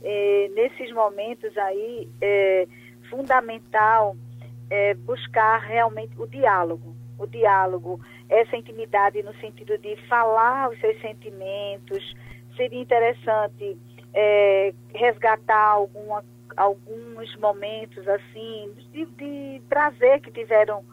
É, 0.04 0.50
nesses 0.56 0.92
momentos 0.94 1.56
aí, 1.58 2.10
é 2.22 2.68
fundamental 3.10 4.16
é, 4.70 4.94
buscar 4.94 5.60
realmente 5.60 6.14
o 6.18 6.28
diálogo. 6.28 6.96
O 7.18 7.26
diálogo, 7.26 8.00
essa 8.30 8.56
intimidade 8.56 9.24
no 9.24 9.34
sentido 9.36 9.78
de 9.78 9.96
falar 10.08 10.70
os 10.70 10.80
seus 10.80 11.00
sentimentos. 11.02 12.16
Seria 12.56 12.82
interessante 12.82 13.78
é, 14.14 14.74
resgatar 14.94 15.68
alguma 15.70 16.24
alguns 16.56 17.36
momentos 17.36 18.08
assim 18.08 18.74
de, 18.92 19.06
de 19.06 19.62
prazer 19.70 20.20
que 20.22 20.32
tiveram 20.32 20.84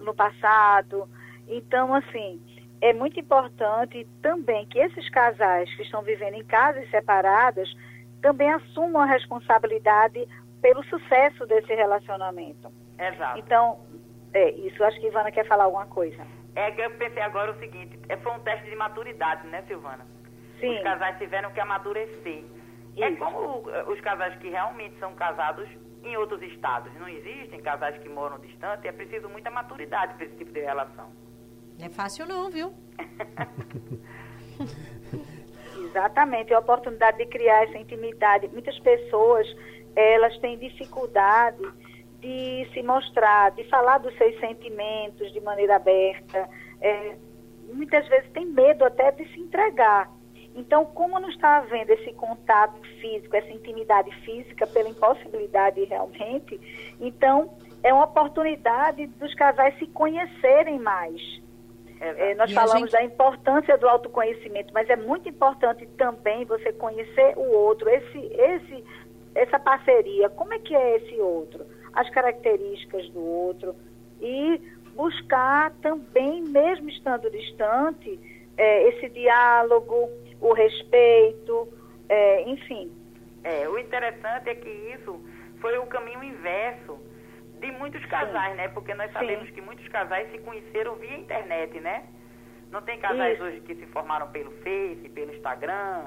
no 0.00 0.12
passado. 0.12 1.08
Então, 1.46 1.94
assim, 1.94 2.40
é 2.80 2.92
muito 2.92 3.20
importante 3.20 4.04
também 4.20 4.66
que 4.66 4.80
esses 4.80 5.08
casais 5.10 5.72
que 5.76 5.82
estão 5.82 6.02
vivendo 6.02 6.34
em 6.34 6.44
casas 6.44 6.90
separadas 6.90 7.72
também 8.20 8.50
assumam 8.50 9.02
a 9.02 9.06
responsabilidade 9.06 10.26
pelo 10.60 10.82
sucesso 10.84 11.46
desse 11.46 11.72
relacionamento. 11.74 12.72
Exato. 13.08 13.38
Então, 13.38 13.80
é 14.32 14.50
isso. 14.50 14.82
Acho 14.84 15.00
que 15.00 15.06
Ivana 15.06 15.30
quer 15.30 15.46
falar 15.46 15.64
alguma 15.64 15.86
coisa. 15.86 16.26
É 16.54 16.70
que 16.70 16.80
eu 16.80 16.90
pensei 16.92 17.22
agora 17.22 17.52
o 17.52 17.58
seguinte, 17.58 17.98
é, 18.08 18.16
foi 18.18 18.32
um 18.32 18.40
teste 18.40 18.68
de 18.68 18.76
maturidade, 18.76 19.46
né, 19.48 19.62
Silvana? 19.66 20.06
Sim. 20.60 20.76
Os 20.76 20.82
casais 20.82 21.18
tiveram 21.18 21.50
que 21.50 21.60
amadurecer. 21.60 22.44
É 22.96 23.00
Isso. 23.00 23.04
É 23.04 23.16
como 23.16 23.70
eh, 23.70 23.84
os 23.84 24.00
casais 24.00 24.36
que 24.38 24.50
realmente 24.50 24.98
são 24.98 25.14
casados 25.14 25.66
em 26.04 26.16
outros 26.16 26.42
estados. 26.42 26.92
Não 26.94 27.08
existem 27.08 27.60
casais 27.62 27.96
que 27.98 28.08
moram 28.08 28.38
distante. 28.38 28.86
É 28.86 28.92
preciso 28.92 29.28
muita 29.28 29.50
maturidade 29.50 30.14
para 30.14 30.26
esse 30.26 30.36
tipo 30.36 30.52
de 30.52 30.60
relação. 30.60 31.10
Não 31.78 31.86
é 31.86 31.88
fácil 31.88 32.26
não, 32.26 32.50
viu? 32.50 32.72
Exatamente. 35.84 36.52
É 36.52 36.56
a 36.56 36.60
oportunidade 36.60 37.18
de 37.18 37.26
criar 37.26 37.64
essa 37.64 37.78
intimidade. 37.78 38.48
Muitas 38.48 38.78
pessoas, 38.80 39.46
elas 39.96 40.36
têm 40.38 40.58
dificuldade 40.58 41.62
de 42.22 42.68
se 42.72 42.82
mostrar, 42.82 43.50
de 43.50 43.64
falar 43.64 43.98
dos 43.98 44.16
seus 44.16 44.38
sentimentos 44.38 45.30
de 45.32 45.40
maneira 45.40 45.76
aberta. 45.76 46.48
É, 46.80 47.16
muitas 47.74 48.06
vezes 48.08 48.30
tem 48.30 48.46
medo 48.46 48.84
até 48.84 49.10
de 49.10 49.28
se 49.32 49.40
entregar. 49.40 50.08
Então, 50.54 50.84
como 50.84 51.18
não 51.18 51.28
está 51.30 51.58
havendo 51.58 51.90
esse 51.90 52.12
contato 52.12 52.80
físico, 53.00 53.34
essa 53.34 53.50
intimidade 53.50 54.14
física, 54.20 54.66
pela 54.66 54.88
impossibilidade 54.88 55.82
realmente, 55.84 56.60
então 57.00 57.56
é 57.82 57.92
uma 57.92 58.04
oportunidade 58.04 59.06
dos 59.06 59.34
casais 59.34 59.76
se 59.78 59.86
conhecerem 59.88 60.78
mais. 60.78 61.20
É, 61.98 62.34
nós 62.34 62.50
e 62.50 62.54
falamos 62.54 62.90
gente... 62.90 62.92
da 62.92 63.02
importância 63.04 63.78
do 63.78 63.88
autoconhecimento, 63.88 64.72
mas 64.74 64.88
é 64.90 64.96
muito 64.96 65.28
importante 65.28 65.86
também 65.96 66.44
você 66.44 66.72
conhecer 66.72 67.34
o 67.36 67.50
outro, 67.52 67.88
esse, 67.88 68.18
esse, 68.18 68.84
essa 69.34 69.58
parceria. 69.58 70.28
Como 70.28 70.52
é 70.52 70.58
que 70.58 70.74
é 70.74 70.96
esse 70.96 71.20
outro? 71.20 71.64
As 71.94 72.08
características 72.10 73.08
do 73.10 73.20
outro. 73.20 73.74
E 74.20 74.60
buscar 74.94 75.70
também, 75.82 76.42
mesmo 76.42 76.88
estando 76.88 77.30
distante, 77.30 78.18
é, 78.56 78.88
esse 78.88 79.08
diálogo, 79.08 80.08
o 80.40 80.52
respeito, 80.52 81.68
é, 82.08 82.42
enfim. 82.48 82.92
É, 83.44 83.68
o 83.68 83.78
interessante 83.78 84.50
é 84.50 84.54
que 84.54 84.68
isso 84.68 85.20
foi 85.60 85.76
o 85.78 85.86
caminho 85.86 86.22
inverso 86.22 86.98
de 87.60 87.70
muitos 87.72 88.04
casais, 88.06 88.52
Sim. 88.52 88.56
né? 88.56 88.68
Porque 88.68 88.92
nós 88.94 89.10
sabemos 89.12 89.48
Sim. 89.48 89.54
que 89.54 89.60
muitos 89.60 89.86
casais 89.88 90.30
se 90.30 90.38
conheceram 90.38 90.96
via 90.96 91.16
internet, 91.16 91.80
né? 91.80 92.04
Não 92.70 92.82
tem 92.82 92.98
casais 92.98 93.34
isso. 93.34 93.44
hoje 93.44 93.60
que 93.60 93.74
se 93.74 93.86
formaram 93.86 94.28
pelo 94.30 94.50
Face, 94.62 95.08
pelo 95.14 95.32
Instagram, 95.34 96.06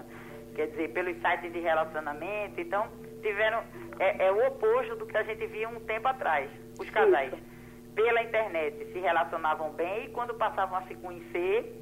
quer 0.55 0.67
dizer, 0.67 0.89
pelos 0.89 1.15
sites 1.21 1.53
de 1.53 1.59
relacionamento. 1.59 2.59
Então, 2.59 2.87
tiveram. 3.21 3.63
É, 3.99 4.27
é 4.27 4.31
o 4.31 4.47
oposto 4.47 4.95
do 4.95 5.05
que 5.05 5.17
a 5.17 5.23
gente 5.23 5.45
via 5.47 5.69
um 5.69 5.79
tempo 5.79 6.07
atrás. 6.07 6.49
Os 6.79 6.89
casais, 6.89 7.31
isso. 7.31 7.41
pela 7.93 8.21
internet, 8.23 8.91
se 8.91 8.99
relacionavam 8.99 9.71
bem 9.71 10.05
e 10.05 10.09
quando 10.09 10.33
passavam 10.33 10.77
a 10.77 10.81
se 10.83 10.95
conhecer, 10.95 11.81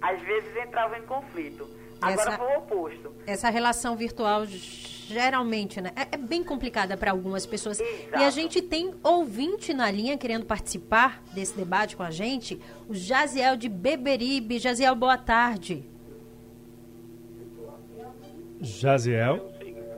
às 0.00 0.20
vezes 0.22 0.56
entravam 0.56 0.98
em 0.98 1.02
conflito. 1.02 1.68
Agora 2.00 2.30
essa, 2.30 2.38
foi 2.38 2.46
o 2.46 2.58
oposto. 2.58 3.14
Essa 3.26 3.48
relação 3.48 3.96
virtual 3.96 4.44
geralmente 4.44 5.80
né, 5.80 5.92
é, 5.94 6.14
é 6.14 6.16
bem 6.16 6.42
complicada 6.42 6.96
para 6.96 7.12
algumas 7.12 7.46
pessoas. 7.46 7.78
Exato. 7.78 8.18
E 8.18 8.24
a 8.24 8.30
gente 8.30 8.60
tem 8.60 8.92
ouvinte 9.04 9.72
na 9.72 9.88
linha 9.90 10.18
querendo 10.18 10.44
participar 10.44 11.22
desse 11.32 11.56
debate 11.56 11.96
com 11.96 12.02
a 12.02 12.10
gente, 12.10 12.60
o 12.88 12.94
Jaziel 12.94 13.56
de 13.56 13.68
Beberibe. 13.68 14.58
Jaziel, 14.58 14.96
boa 14.96 15.16
tarde. 15.16 15.88
Jaziel. 18.60 19.51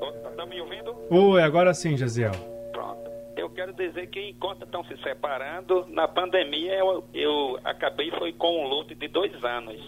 Está 0.08 0.46
me 0.46 0.60
ouvindo? 0.60 0.94
Oi, 1.10 1.42
agora 1.42 1.72
sim, 1.74 1.96
Jaziel. 1.96 2.32
Pronto. 2.72 3.10
Eu 3.36 3.50
quero 3.50 3.72
dizer 3.72 4.08
que 4.08 4.30
enquanto 4.30 4.64
estão 4.64 4.84
se 4.84 4.96
separando, 5.02 5.86
na 5.88 6.08
pandemia 6.08 6.74
eu, 6.74 7.04
eu 7.12 7.58
acabei 7.64 8.10
foi 8.12 8.32
com 8.32 8.64
um 8.64 8.68
luto 8.68 8.94
de 8.94 9.08
dois 9.08 9.32
anos 9.44 9.80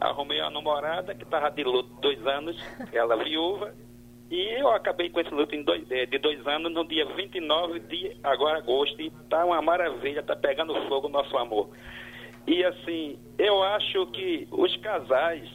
arrumei 0.00 0.40
uma 0.40 0.50
namorada 0.50 1.14
que 1.14 1.24
estava 1.24 1.50
de 1.50 1.64
luto 1.64 1.88
dois 2.00 2.24
anos, 2.26 2.56
ela 2.92 3.16
viúva, 3.16 3.74
e 4.30 4.60
eu 4.60 4.70
acabei 4.70 5.10
com 5.10 5.20
esse 5.20 5.30
luto 5.30 5.56
dois, 5.64 5.90
eh, 5.90 6.06
de 6.06 6.18
dois 6.18 6.44
anos 6.46 6.72
no 6.72 6.86
dia 6.86 7.06
29 7.06 7.80
de 7.80 8.16
agora 8.22 8.58
agosto, 8.58 9.00
e 9.00 9.10
tá 9.28 9.44
uma 9.44 9.60
maravilha, 9.62 10.22
tá 10.22 10.34
pegando 10.34 10.74
fogo 10.88 11.06
o 11.06 11.10
nosso 11.10 11.36
amor. 11.36 11.68
E 12.46 12.62
assim, 12.64 13.18
eu 13.38 13.62
acho 13.62 14.06
que 14.08 14.46
os 14.50 14.76
casais 14.78 15.48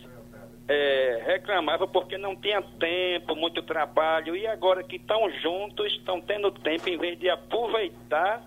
é, 0.70 1.24
reclamavam 1.26 1.88
porque 1.88 2.16
não 2.16 2.36
tinha 2.36 2.62
tempo, 2.62 3.36
muito 3.36 3.64
trabalho, 3.64 4.36
e 4.36 4.46
agora 4.46 4.84
que 4.84 4.98
estão 4.98 5.28
juntos, 5.42 5.92
estão 5.94 6.22
tendo 6.22 6.52
tempo, 6.52 6.88
em 6.88 6.98
vez 6.98 7.18
de 7.18 7.28
aproveitar, 7.28 8.46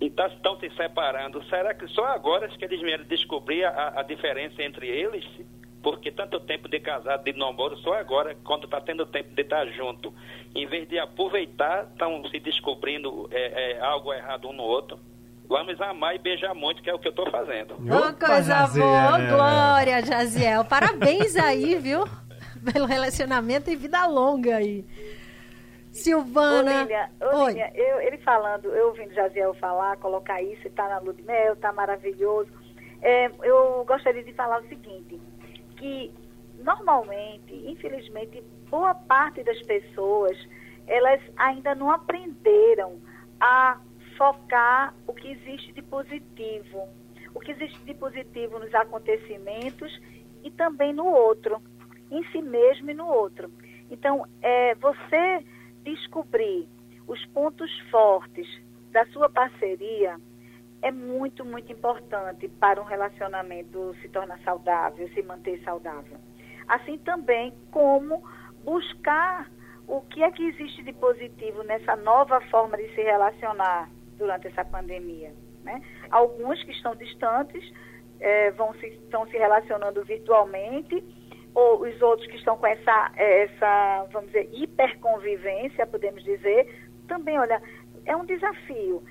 então 0.00 0.26
estão 0.28 0.58
se 0.58 0.70
separando. 0.70 1.44
Será 1.44 1.74
que 1.74 1.86
só 1.88 2.06
agora 2.06 2.48
que 2.48 2.64
eles 2.64 2.80
vieram 2.80 3.04
descobrir 3.04 3.64
a, 3.64 4.00
a 4.00 4.02
diferença 4.02 4.62
entre 4.62 4.88
eles? 4.88 5.26
Porque 5.82 6.10
tanto 6.10 6.40
tempo 6.40 6.70
de 6.70 6.80
casado, 6.80 7.22
de 7.22 7.34
namoro, 7.34 7.76
só 7.78 7.94
agora, 7.94 8.34
quando 8.42 8.64
está 8.64 8.80
tendo 8.80 9.04
tempo 9.04 9.34
de 9.34 9.42
estar 9.42 9.66
junto, 9.68 10.14
em 10.54 10.66
vez 10.66 10.88
de 10.88 10.98
aproveitar, 10.98 11.84
estão 11.84 12.26
se 12.30 12.40
descobrindo 12.40 13.28
é, 13.30 13.72
é, 13.72 13.80
algo 13.80 14.10
errado 14.12 14.48
um 14.48 14.54
no 14.54 14.62
outro. 14.62 14.98
Vamos 15.50 15.80
amar 15.80 16.14
e 16.14 16.18
beijar 16.20 16.54
muito, 16.54 16.80
que 16.80 16.88
é 16.88 16.94
o 16.94 16.98
que 17.00 17.08
eu 17.08 17.10
estou 17.10 17.28
fazendo. 17.28 17.74
Uma 17.74 18.12
coisa 18.12 18.68
boa, 18.68 19.18
Glória, 19.18 20.00
Jaziel. 20.00 20.64
Parabéns 20.64 21.34
aí, 21.34 21.74
viu? 21.74 22.04
Pelo 22.72 22.86
relacionamento 22.86 23.68
e 23.68 23.74
vida 23.74 24.06
longa 24.06 24.58
aí. 24.58 24.84
Silvana. 25.90 26.84
Ô, 27.20 27.48
Lília, 27.48 27.72
eu, 27.74 28.00
ele 28.00 28.18
falando, 28.18 28.66
eu 28.66 28.90
ouvindo 28.90 29.12
Jaziel 29.12 29.52
falar, 29.54 29.96
colocar 29.96 30.40
isso, 30.40 30.68
está 30.68 30.88
na 30.88 30.98
lua 31.00 31.14
de 31.14 31.22
mel, 31.22 31.54
está 31.54 31.72
maravilhoso. 31.72 32.48
É, 33.02 33.28
eu 33.42 33.84
gostaria 33.84 34.22
de 34.22 34.32
falar 34.34 34.60
o 34.60 34.68
seguinte, 34.68 35.20
que 35.78 36.14
normalmente, 36.62 37.52
infelizmente, 37.68 38.40
boa 38.70 38.94
parte 38.94 39.42
das 39.42 39.60
pessoas, 39.62 40.38
elas 40.86 41.20
ainda 41.36 41.74
não 41.74 41.90
aprenderam 41.90 43.00
a 43.40 43.80
focar 44.20 44.94
o 45.06 45.14
que 45.14 45.28
existe 45.28 45.72
de 45.72 45.80
positivo, 45.80 46.86
o 47.34 47.40
que 47.40 47.52
existe 47.52 47.78
de 47.86 47.94
positivo 47.94 48.58
nos 48.58 48.74
acontecimentos 48.74 49.98
e 50.44 50.50
também 50.50 50.92
no 50.92 51.06
outro, 51.06 51.58
em 52.10 52.22
si 52.30 52.42
mesmo 52.42 52.90
e 52.90 52.94
no 52.94 53.06
outro. 53.06 53.50
Então, 53.90 54.26
é, 54.42 54.74
você 54.74 55.42
descobrir 55.82 56.68
os 57.08 57.24
pontos 57.28 57.70
fortes 57.90 58.46
da 58.92 59.06
sua 59.06 59.30
parceria 59.30 60.20
é 60.82 60.92
muito, 60.92 61.42
muito 61.42 61.72
importante 61.72 62.46
para 62.46 62.78
um 62.78 62.84
relacionamento 62.84 63.96
se 64.02 64.08
tornar 64.10 64.38
saudável, 64.40 65.08
se 65.14 65.22
manter 65.22 65.62
saudável. 65.64 66.18
Assim 66.68 66.98
também 66.98 67.54
como 67.70 68.22
buscar 68.64 69.50
o 69.88 70.02
que 70.02 70.22
é 70.22 70.30
que 70.30 70.44
existe 70.44 70.82
de 70.82 70.92
positivo 70.92 71.62
nessa 71.62 71.96
nova 71.96 72.38
forma 72.50 72.76
de 72.76 72.94
se 72.94 73.00
relacionar 73.00 73.88
durante 74.20 74.46
essa 74.46 74.64
pandemia. 74.64 75.32
Né? 75.64 75.82
Alguns 76.10 76.62
que 76.62 76.70
estão 76.70 76.94
distantes 76.94 77.64
é, 78.20 78.50
vão 78.52 78.72
se, 78.74 78.86
estão 78.86 79.26
se 79.26 79.36
relacionando 79.36 80.04
virtualmente, 80.04 81.02
ou 81.54 81.82
os 81.82 82.00
outros 82.00 82.28
que 82.28 82.36
estão 82.36 82.56
com 82.56 82.66
essa, 82.66 83.10
essa, 83.16 84.06
vamos 84.12 84.30
dizer, 84.30 84.48
hiperconvivência, 84.52 85.86
podemos 85.86 86.22
dizer, 86.22 86.68
também, 87.08 87.38
olha, 87.38 87.60
é 88.06 88.14
um 88.14 88.24
desafio. 88.24 89.02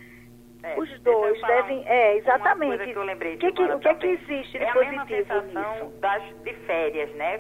É, 0.62 0.78
Os 0.78 1.00
dois 1.02 1.42
devem. 1.42 1.84
É, 1.88 2.18
exatamente. 2.18 2.84
Que 2.84 2.92
eu 2.92 3.04
lembrei, 3.04 3.38
que 3.38 3.52
que, 3.52 3.64
o 3.64 3.80
que 3.80 3.88
é 3.88 3.94
que 3.96 4.08
existe 4.08 4.58
de 4.58 4.64
é 4.64 4.74
positivo 4.74 5.02
a 5.02 5.06
mesma 5.06 5.08
sensação 5.08 5.86
nisso? 5.86 6.00
Das, 6.00 6.24
de 6.44 6.54
férias, 6.66 7.10
né? 7.16 7.40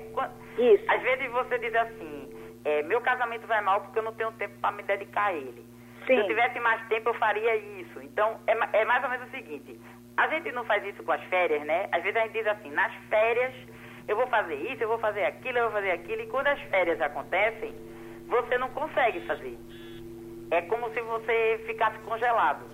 Isso. 0.57 0.83
Às 0.87 1.01
vezes 1.01 1.29
você 1.31 1.59
diz 1.59 1.75
assim, 1.75 2.29
é, 2.63 2.81
meu 2.83 3.01
casamento 3.01 3.45
vai 3.45 3.61
mal 3.61 3.81
porque 3.81 3.99
eu 3.99 4.03
não 4.03 4.13
tenho 4.13 4.31
tempo 4.33 4.53
para 4.61 4.71
me 4.71 4.83
dedicar 4.83 5.27
a 5.27 5.33
ele. 5.33 5.68
Sim. 6.09 6.15
Se 6.15 6.21
eu 6.21 6.27
tivesse 6.27 6.59
mais 6.59 6.81
tempo, 6.87 7.09
eu 7.09 7.13
faria 7.13 7.55
isso. 7.55 8.01
Então, 8.01 8.39
é, 8.47 8.79
é 8.79 8.85
mais 8.85 9.03
ou 9.03 9.11
menos 9.11 9.27
o 9.27 9.31
seguinte: 9.31 9.79
a 10.17 10.27
gente 10.27 10.51
não 10.51 10.65
faz 10.65 10.83
isso 10.83 11.03
com 11.03 11.11
as 11.11 11.23
férias, 11.25 11.63
né? 11.67 11.87
Às 11.91 12.01
vezes 12.01 12.17
a 12.17 12.21
gente 12.21 12.33
diz 12.33 12.47
assim, 12.47 12.71
nas 12.71 12.91
férias 13.09 13.53
eu 14.07 14.15
vou 14.15 14.25
fazer 14.25 14.55
isso, 14.55 14.81
eu 14.81 14.87
vou 14.87 14.97
fazer 14.97 15.23
aquilo, 15.25 15.59
eu 15.59 15.65
vou 15.65 15.73
fazer 15.73 15.91
aquilo, 15.91 16.23
e 16.23 16.25
quando 16.25 16.47
as 16.47 16.59
férias 16.61 16.99
acontecem, 16.99 17.75
você 18.27 18.57
não 18.57 18.69
consegue 18.69 19.19
fazer. 19.27 19.55
É 20.49 20.63
como 20.63 20.91
se 20.95 21.01
você 21.01 21.63
ficasse 21.67 21.99
congelado. 21.99 22.65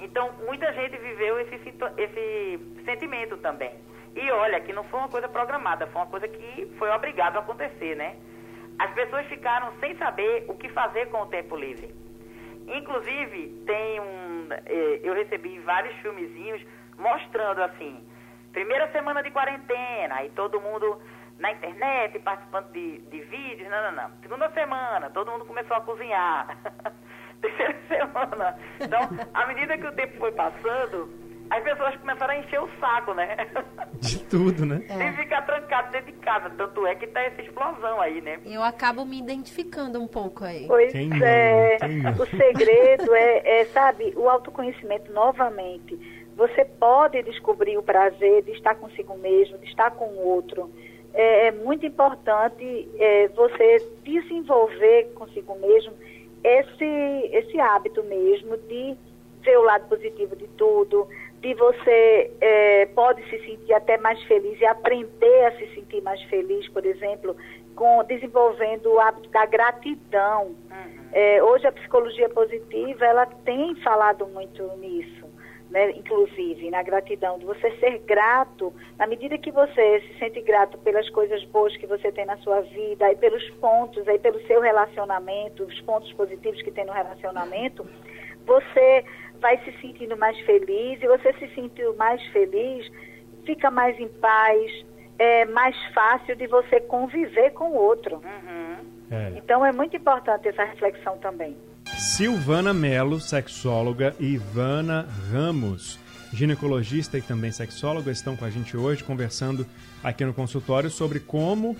Então, 0.00 0.32
muita 0.44 0.72
gente 0.72 0.96
viveu 0.96 1.38
esse, 1.38 1.54
esse 1.96 2.84
sentimento 2.84 3.36
também. 3.36 3.72
E 4.16 4.32
olha, 4.32 4.60
que 4.60 4.72
não 4.72 4.82
foi 4.82 4.98
uma 4.98 5.08
coisa 5.08 5.28
programada, 5.28 5.86
foi 5.86 6.02
uma 6.02 6.10
coisa 6.10 6.26
que 6.26 6.66
foi 6.76 6.90
obrigado 6.90 7.36
a 7.36 7.38
acontecer, 7.38 7.94
né? 7.94 8.16
As 8.80 8.92
pessoas 8.94 9.24
ficaram 9.26 9.72
sem 9.78 9.96
saber 9.96 10.44
o 10.48 10.56
que 10.56 10.68
fazer 10.70 11.06
com 11.10 11.22
o 11.22 11.26
tempo 11.26 11.54
livre. 11.54 11.94
Inclusive, 12.66 13.62
tem 13.66 14.00
um. 14.00 14.48
Eh, 14.66 15.00
eu 15.02 15.14
recebi 15.14 15.58
vários 15.60 15.94
filmezinhos 15.96 16.62
mostrando 16.98 17.62
assim. 17.62 18.04
Primeira 18.52 18.90
semana 18.92 19.22
de 19.22 19.30
quarentena, 19.30 20.16
aí 20.16 20.30
todo 20.30 20.60
mundo 20.60 21.00
na 21.38 21.52
internet 21.52 22.18
participando 22.20 22.70
de, 22.72 22.98
de 22.98 23.20
vídeos, 23.22 23.68
não, 23.70 23.82
não, 23.84 23.92
não. 23.92 24.10
Segunda 24.20 24.50
semana, 24.50 25.08
todo 25.10 25.30
mundo 25.30 25.46
começou 25.46 25.76
a 25.76 25.80
cozinhar. 25.80 26.56
Terceira 27.40 27.76
semana. 27.88 28.58
Então, 28.78 29.00
à 29.32 29.46
medida 29.46 29.78
que 29.78 29.86
o 29.86 29.92
tempo 29.92 30.18
foi 30.18 30.32
passando, 30.32 31.08
as 31.50 31.64
pessoas 31.64 31.96
começaram 31.96 32.32
a 32.32 32.38
encher 32.38 32.62
o 32.62 32.68
saco, 32.78 33.12
né? 33.12 33.36
De 34.00 34.18
tudo, 34.24 34.64
né? 34.64 34.82
É. 34.88 35.12
Ficar 35.12 35.42
trancado 35.42 35.90
dentro 35.90 36.12
de 36.12 36.18
casa. 36.18 36.48
Tanto 36.50 36.86
é 36.86 36.94
que 36.94 37.08
tá 37.08 37.20
essa 37.20 37.42
explosão 37.42 38.00
aí, 38.00 38.20
né? 38.20 38.38
Eu 38.46 38.62
acabo 38.62 39.04
me 39.04 39.18
identificando 39.18 40.00
um 40.00 40.06
pouco 40.06 40.44
aí. 40.44 40.66
Pois 40.66 40.92
Quem 40.92 41.10
é. 41.22 41.76
não? 41.80 41.88
Quem? 41.88 42.22
O 42.22 42.26
segredo 42.26 43.14
é, 43.14 43.60
é, 43.60 43.64
sabe, 43.66 44.14
o 44.16 44.28
autoconhecimento 44.28 45.12
novamente. 45.12 45.98
Você 46.36 46.64
pode 46.64 47.22
descobrir 47.24 47.76
o 47.76 47.82
prazer 47.82 48.44
de 48.44 48.52
estar 48.52 48.76
consigo 48.76 49.16
mesmo, 49.18 49.58
de 49.58 49.66
estar 49.66 49.90
com 49.90 50.06
o 50.06 50.26
outro. 50.28 50.70
É, 51.12 51.48
é 51.48 51.50
muito 51.50 51.84
importante 51.84 52.88
é, 52.98 53.28
você 53.28 53.84
desenvolver 54.04 55.12
consigo 55.14 55.58
mesmo 55.58 55.92
esse, 56.44 56.84
esse 57.32 57.60
hábito 57.60 58.02
mesmo 58.04 58.56
de 58.56 58.96
ver 59.42 59.58
o 59.58 59.62
lado 59.62 59.88
positivo 59.88 60.36
de 60.36 60.46
tudo, 60.48 61.08
de 61.40 61.54
você 61.54 62.30
é, 62.40 62.86
pode 62.94 63.22
se 63.30 63.38
sentir 63.44 63.72
até 63.72 63.96
mais 63.98 64.22
feliz 64.24 64.60
e 64.60 64.66
aprender 64.66 65.46
a 65.46 65.52
se 65.52 65.74
sentir 65.74 66.02
mais 66.02 66.22
feliz, 66.24 66.68
por 66.68 66.84
exemplo, 66.84 67.34
com 67.74 68.04
desenvolvendo 68.04 68.92
o 68.92 69.00
hábito 69.00 69.30
da 69.30 69.46
gratidão. 69.46 70.54
É, 71.12 71.42
hoje 71.42 71.66
a 71.66 71.72
psicologia 71.72 72.28
positiva 72.28 73.06
ela 73.06 73.26
tem 73.26 73.74
falado 73.76 74.26
muito 74.26 74.62
nisso, 74.76 75.26
né? 75.70 75.90
inclusive 75.92 76.70
na 76.70 76.82
gratidão, 76.82 77.38
de 77.38 77.46
você 77.46 77.70
ser 77.78 77.98
grato, 78.00 78.72
na 78.98 79.06
medida 79.06 79.38
que 79.38 79.50
você 79.50 80.02
se 80.02 80.18
sente 80.18 80.42
grato 80.42 80.76
pelas 80.78 81.08
coisas 81.08 81.42
boas 81.46 81.74
que 81.78 81.86
você 81.86 82.12
tem 82.12 82.26
na 82.26 82.36
sua 82.38 82.60
vida 82.60 83.10
e 83.10 83.16
pelos 83.16 83.48
pontos, 83.52 84.06
aí 84.06 84.18
pelo 84.18 84.40
seu 84.46 84.60
relacionamento, 84.60 85.64
os 85.64 85.80
pontos 85.80 86.12
positivos 86.12 86.60
que 86.60 86.70
tem 86.70 86.84
no 86.84 86.92
relacionamento, 86.92 87.86
você 88.50 89.04
vai 89.40 89.56
se 89.64 89.72
sentindo 89.80 90.16
mais 90.16 90.36
feliz 90.40 91.00
e 91.00 91.06
você 91.06 91.32
se 91.34 91.54
sentiu 91.54 91.94
mais 91.94 92.20
feliz, 92.32 92.90
fica 93.46 93.70
mais 93.70 93.98
em 94.00 94.08
paz, 94.08 94.84
é 95.18 95.44
mais 95.46 95.76
fácil 95.94 96.34
de 96.34 96.48
você 96.48 96.80
conviver 96.80 97.50
com 97.52 97.70
o 97.70 97.76
outro. 97.76 98.20
É. 99.10 99.32
Então 99.36 99.64
é 99.64 99.70
muito 99.70 99.96
importante 99.96 100.48
essa 100.48 100.64
reflexão 100.64 101.16
também. 101.18 101.56
Silvana 102.16 102.74
Melo, 102.74 103.20
sexóloga, 103.20 104.14
e 104.18 104.34
Ivana 104.34 105.06
Ramos, 105.30 105.98
ginecologista 106.32 107.18
e 107.18 107.22
também 107.22 107.52
sexóloga, 107.52 108.10
estão 108.10 108.36
com 108.36 108.44
a 108.44 108.50
gente 108.50 108.76
hoje 108.76 109.04
conversando 109.04 109.64
aqui 110.02 110.24
no 110.24 110.34
consultório 110.34 110.90
sobre 110.90 111.20
como 111.20 111.76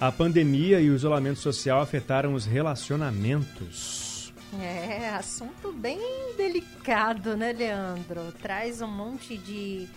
a 0.00 0.10
pandemia 0.10 0.80
e 0.80 0.90
o 0.90 0.94
isolamento 0.94 1.38
social 1.38 1.80
afetaram 1.80 2.32
os 2.34 2.46
relacionamentos. 2.46 4.05
É, 4.54 5.08
assunto 5.10 5.72
bem 5.72 5.98
delicado, 6.36 7.36
né, 7.36 7.52
Leandro? 7.52 8.32
Traz 8.40 8.80
um 8.80 8.86
monte 8.86 9.36
de, 9.36 9.88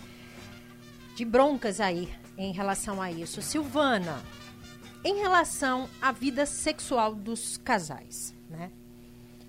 de 1.14 1.24
broncas 1.24 1.80
aí 1.80 2.08
em 2.36 2.52
relação 2.52 3.00
a 3.00 3.10
isso. 3.10 3.40
Silvana, 3.40 4.22
em 5.04 5.18
relação 5.20 5.88
à 6.02 6.12
vida 6.12 6.44
sexual 6.44 7.14
dos 7.14 7.56
casais, 7.58 8.34
né? 8.48 8.70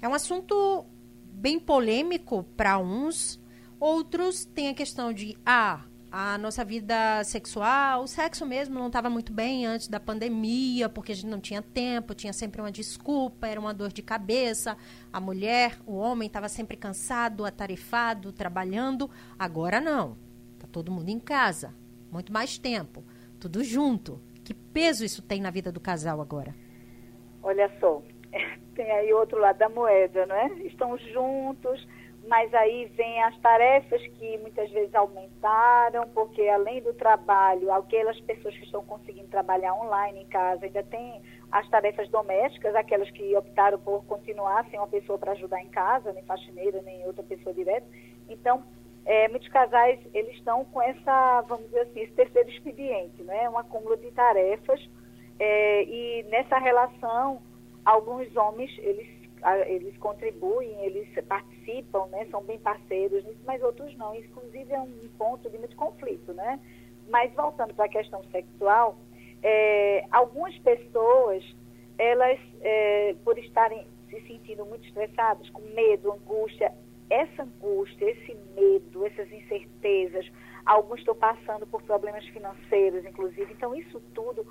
É 0.02 0.08
um 0.08 0.14
assunto 0.14 0.86
bem 1.32 1.60
polêmico 1.60 2.44
para 2.56 2.78
uns, 2.78 3.40
outros 3.80 4.46
têm 4.46 4.70
a 4.70 4.74
questão 4.74 5.12
de 5.12 5.38
ah, 5.46 5.82
a 6.12 6.38
nossa 6.38 6.66
vida 6.66 7.24
sexual, 7.24 8.04
o 8.04 8.08
sexo 8.08 8.46
mesmo 8.46 8.78
não 8.78 8.88
estava 8.88 9.10
muito 9.10 9.32
bem 9.32 9.66
antes 9.66 9.88
da 9.88 9.98
pandemia, 9.98 10.90
porque 10.90 11.14
a 11.14 11.16
gente 11.16 11.28
não 11.30 11.40
tinha 11.40 11.62
tempo, 11.62 12.14
tinha 12.14 12.34
sempre 12.34 12.60
uma 12.60 12.70
desculpa, 12.70 13.48
era 13.48 13.58
uma 13.58 13.74
dor 13.74 13.94
de 13.94 14.02
cabeça. 14.02 14.76
A 15.14 15.22
mulher, 15.22 15.78
o 15.86 15.96
homem 15.96 16.28
estava 16.28 16.50
sempre 16.50 16.76
cansado, 16.76 17.46
atarefado, 17.46 18.34
trabalhando. 18.34 19.10
Agora 19.40 19.80
não. 19.80 20.18
Tá 20.60 20.68
todo 20.70 20.92
mundo 20.92 21.08
em 21.08 21.20
casa, 21.20 21.74
muito 22.12 22.34
mais 22.34 22.58
tempo, 22.58 23.06
tudo 23.40 23.64
junto. 23.64 24.22
Que 24.44 24.54
peso 24.54 25.06
isso 25.06 25.22
tem 25.22 25.40
na 25.40 25.50
vida 25.50 25.72
do 25.72 25.80
casal 25.80 26.20
agora? 26.20 26.54
Olha 27.42 27.72
só, 27.80 28.04
tem 28.76 28.92
aí 28.92 29.14
outro 29.14 29.40
lado 29.40 29.58
da 29.58 29.70
moeda, 29.70 30.26
não 30.26 30.36
é? 30.36 30.48
Estão 30.66 30.98
juntos, 30.98 31.88
mas 32.32 32.54
aí 32.54 32.86
vem 32.96 33.22
as 33.24 33.38
tarefas 33.40 34.02
que 34.08 34.38
muitas 34.38 34.72
vezes 34.72 34.96
aumentaram, 34.96 36.08
porque 36.14 36.48
além 36.48 36.82
do 36.82 36.94
trabalho, 36.94 37.70
aquelas 37.74 38.18
pessoas 38.22 38.56
que 38.56 38.64
estão 38.64 38.86
conseguindo 38.86 39.28
trabalhar 39.28 39.74
online 39.74 40.22
em 40.22 40.28
casa, 40.28 40.64
ainda 40.64 40.82
tem 40.82 41.22
as 41.52 41.70
tarefas 41.70 42.08
domésticas, 42.08 42.74
aquelas 42.74 43.12
que 43.12 43.36
optaram 43.36 43.78
por 43.80 44.06
continuar 44.06 44.66
sem 44.70 44.80
uma 44.80 44.88
pessoa 44.88 45.20
para 45.20 45.34
ajudar 45.34 45.62
em 45.62 45.68
casa, 45.68 46.14
nem 46.14 46.24
faxineira, 46.24 46.82
nem 46.84 47.06
outra 47.06 47.22
pessoa 47.22 47.54
direta. 47.54 47.86
Então, 48.30 48.64
é, 49.06 49.28
muitos 49.28 49.50
casais, 49.50 50.00
eles 50.14 50.34
estão 50.38 50.64
com 50.64 50.82
essa, 50.82 51.42
vamos 51.50 51.66
dizer 51.66 51.82
assim, 51.82 52.00
esse 52.00 52.14
terceiro 52.14 52.50
expediente, 52.50 53.22
né? 53.24 53.50
Um 53.50 53.58
acúmulo 53.58 53.98
de 53.98 54.10
tarefas 54.12 54.80
é, 55.38 55.84
e 55.84 56.24
nessa 56.30 56.58
relação, 56.60 57.42
alguns 57.84 58.34
homens, 58.38 58.72
eles, 58.78 59.21
eles 59.68 59.98
contribuem, 59.98 60.86
eles 60.86 61.08
participam, 61.26 62.06
né? 62.08 62.28
São 62.30 62.44
bem 62.44 62.60
parceiros 62.60 63.24
nisso, 63.26 63.42
mas 63.46 63.62
outros 63.62 63.96
não. 63.98 64.14
Inclusive 64.16 64.74
é 64.74 64.80
um 64.80 65.10
ponto 65.18 65.50
de 65.50 65.58
muito 65.58 65.76
conflito, 65.76 66.34
né? 66.34 66.60
Mas 67.10 67.34
voltando 67.34 67.74
para 67.74 67.86
a 67.86 67.90
questão 67.90 68.24
sexual, 68.26 68.98
é, 69.42 70.06
algumas 70.12 70.58
pessoas, 70.60 71.44
elas, 71.98 72.40
é, 72.62 73.16
por 73.24 73.38
estarem 73.40 73.86
se 74.10 74.22
sentindo 74.28 74.66
muito 74.66 74.86
estressadas, 74.86 75.50
com 75.50 75.62
medo, 75.74 76.12
angústia, 76.12 76.72
essa 77.10 77.44
angústia, 77.44 78.12
esse 78.12 78.36
medo, 78.56 79.06
essas 79.06 79.32
incertezas, 79.32 80.30
alguns 80.66 81.00
estão 81.00 81.16
passando 81.16 81.66
por 81.68 81.82
problemas 81.84 82.26
financeiros, 82.28 83.04
inclusive. 83.06 83.52
Então, 83.54 83.76
isso 83.76 84.02
tudo 84.14 84.46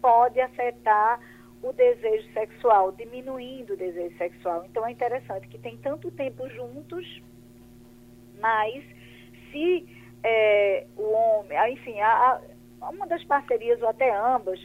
pode 0.00 0.40
afetar 0.40 1.20
o 1.62 1.72
desejo 1.72 2.32
sexual, 2.32 2.92
diminuindo 2.92 3.74
o 3.74 3.76
desejo 3.76 4.16
sexual. 4.16 4.64
Então, 4.64 4.86
é 4.86 4.92
interessante 4.92 5.48
que 5.48 5.58
tem 5.58 5.76
tanto 5.78 6.10
tempo 6.10 6.48
juntos, 6.48 7.22
mas 8.40 8.82
se 9.50 9.86
é, 10.22 10.86
o 10.96 11.12
homem, 11.12 11.72
enfim, 11.72 12.00
a, 12.00 12.40
a, 12.80 12.90
uma 12.90 13.06
das 13.06 13.22
parcerias 13.24 13.80
ou 13.82 13.88
até 13.88 14.10
ambas 14.14 14.60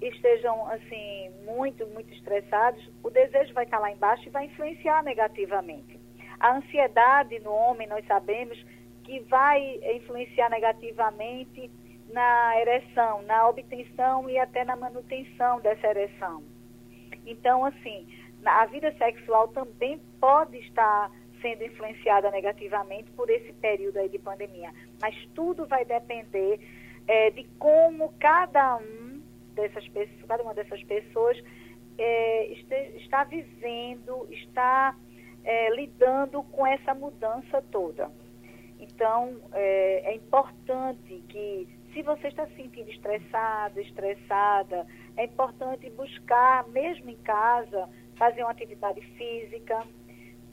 estejam 0.00 0.66
assim 0.68 1.30
muito, 1.44 1.86
muito 1.88 2.12
estressados, 2.14 2.82
o 3.02 3.10
desejo 3.10 3.52
vai 3.52 3.64
estar 3.64 3.78
lá 3.78 3.92
embaixo 3.92 4.26
e 4.26 4.30
vai 4.30 4.46
influenciar 4.46 5.02
negativamente. 5.02 6.00
A 6.38 6.56
ansiedade 6.56 7.38
no 7.40 7.52
homem, 7.52 7.86
nós 7.86 8.04
sabemos 8.06 8.58
que 9.04 9.20
vai 9.20 9.78
influenciar 9.96 10.48
negativamente 10.48 11.70
na 12.12 12.60
ereção, 12.60 13.22
na 13.22 13.48
obtenção 13.48 14.28
e 14.28 14.38
até 14.38 14.64
na 14.64 14.76
manutenção 14.76 15.60
dessa 15.60 15.86
ereção. 15.86 16.42
Então, 17.26 17.64
assim, 17.64 18.06
a 18.44 18.66
vida 18.66 18.92
sexual 18.96 19.48
também 19.48 20.00
pode 20.20 20.56
estar 20.58 21.10
sendo 21.40 21.64
influenciada 21.64 22.30
negativamente 22.30 23.10
por 23.12 23.30
esse 23.30 23.52
período 23.54 23.98
aí 23.98 24.08
de 24.08 24.18
pandemia. 24.18 24.72
Mas 25.00 25.14
tudo 25.34 25.66
vai 25.66 25.84
depender 25.84 26.60
é, 27.06 27.30
de 27.30 27.44
como 27.58 28.12
cada 28.18 28.76
um 28.76 29.22
dessas 29.54 29.86
pessoas, 29.88 30.22
cada 30.26 30.42
uma 30.42 30.54
dessas 30.54 30.82
pessoas 30.84 31.42
é, 31.98 32.52
este, 32.52 32.74
está 32.98 33.24
vivendo, 33.24 34.26
está 34.30 34.96
é, 35.44 35.70
lidando 35.74 36.42
com 36.44 36.66
essa 36.66 36.94
mudança 36.94 37.62
toda. 37.70 38.10
Então, 38.78 39.36
é, 39.52 40.10
é, 40.10 40.14
importante 40.14 41.22
que, 41.28 41.68
se 41.92 42.02
você 42.02 42.28
está 42.28 42.46
se 42.46 42.54
sentindo 42.56 42.90
estressado, 42.90 43.80
estressada, 43.80 44.86
é 45.16 45.24
importante 45.24 45.90
buscar, 45.90 46.66
mesmo 46.68 47.10
em 47.10 47.16
casa, 47.16 47.88
fazer 48.16 48.42
uma 48.42 48.50
atividade 48.50 49.00
física, 49.16 49.82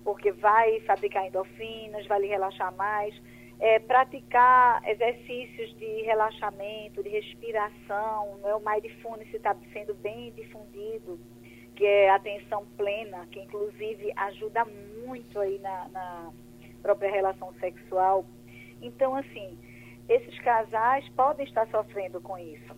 porque 0.03 0.31
vai 0.31 0.79
fabricar 0.81 1.25
endorfinas, 1.25 2.07
vai 2.07 2.21
lhe 2.21 2.27
relaxar 2.27 2.73
mais. 2.75 3.13
É, 3.59 3.79
praticar 3.79 4.87
exercícios 4.87 5.75
de 5.77 6.03
relaxamento, 6.03 7.01
de 7.01 7.09
respiração, 7.09 8.37
né? 8.37 8.53
o 8.53 8.59
mindfulness 8.59 9.33
está 9.33 9.55
sendo 9.73 9.95
bem 9.95 10.31
difundido 10.33 11.19
que 11.77 11.85
é 11.85 12.09
atenção 12.09 12.65
plena, 12.75 13.27
que 13.31 13.39
inclusive 13.39 14.11
ajuda 14.15 14.65
muito 15.05 15.39
aí 15.39 15.59
na, 15.59 15.87
na 15.89 16.31
própria 16.81 17.11
relação 17.11 17.53
sexual. 17.59 18.25
Então, 18.81 19.15
assim, 19.15 19.57
esses 20.09 20.37
casais 20.39 21.07
podem 21.09 21.45
estar 21.45 21.67
sofrendo 21.67 22.21
com 22.21 22.37
isso. 22.37 22.75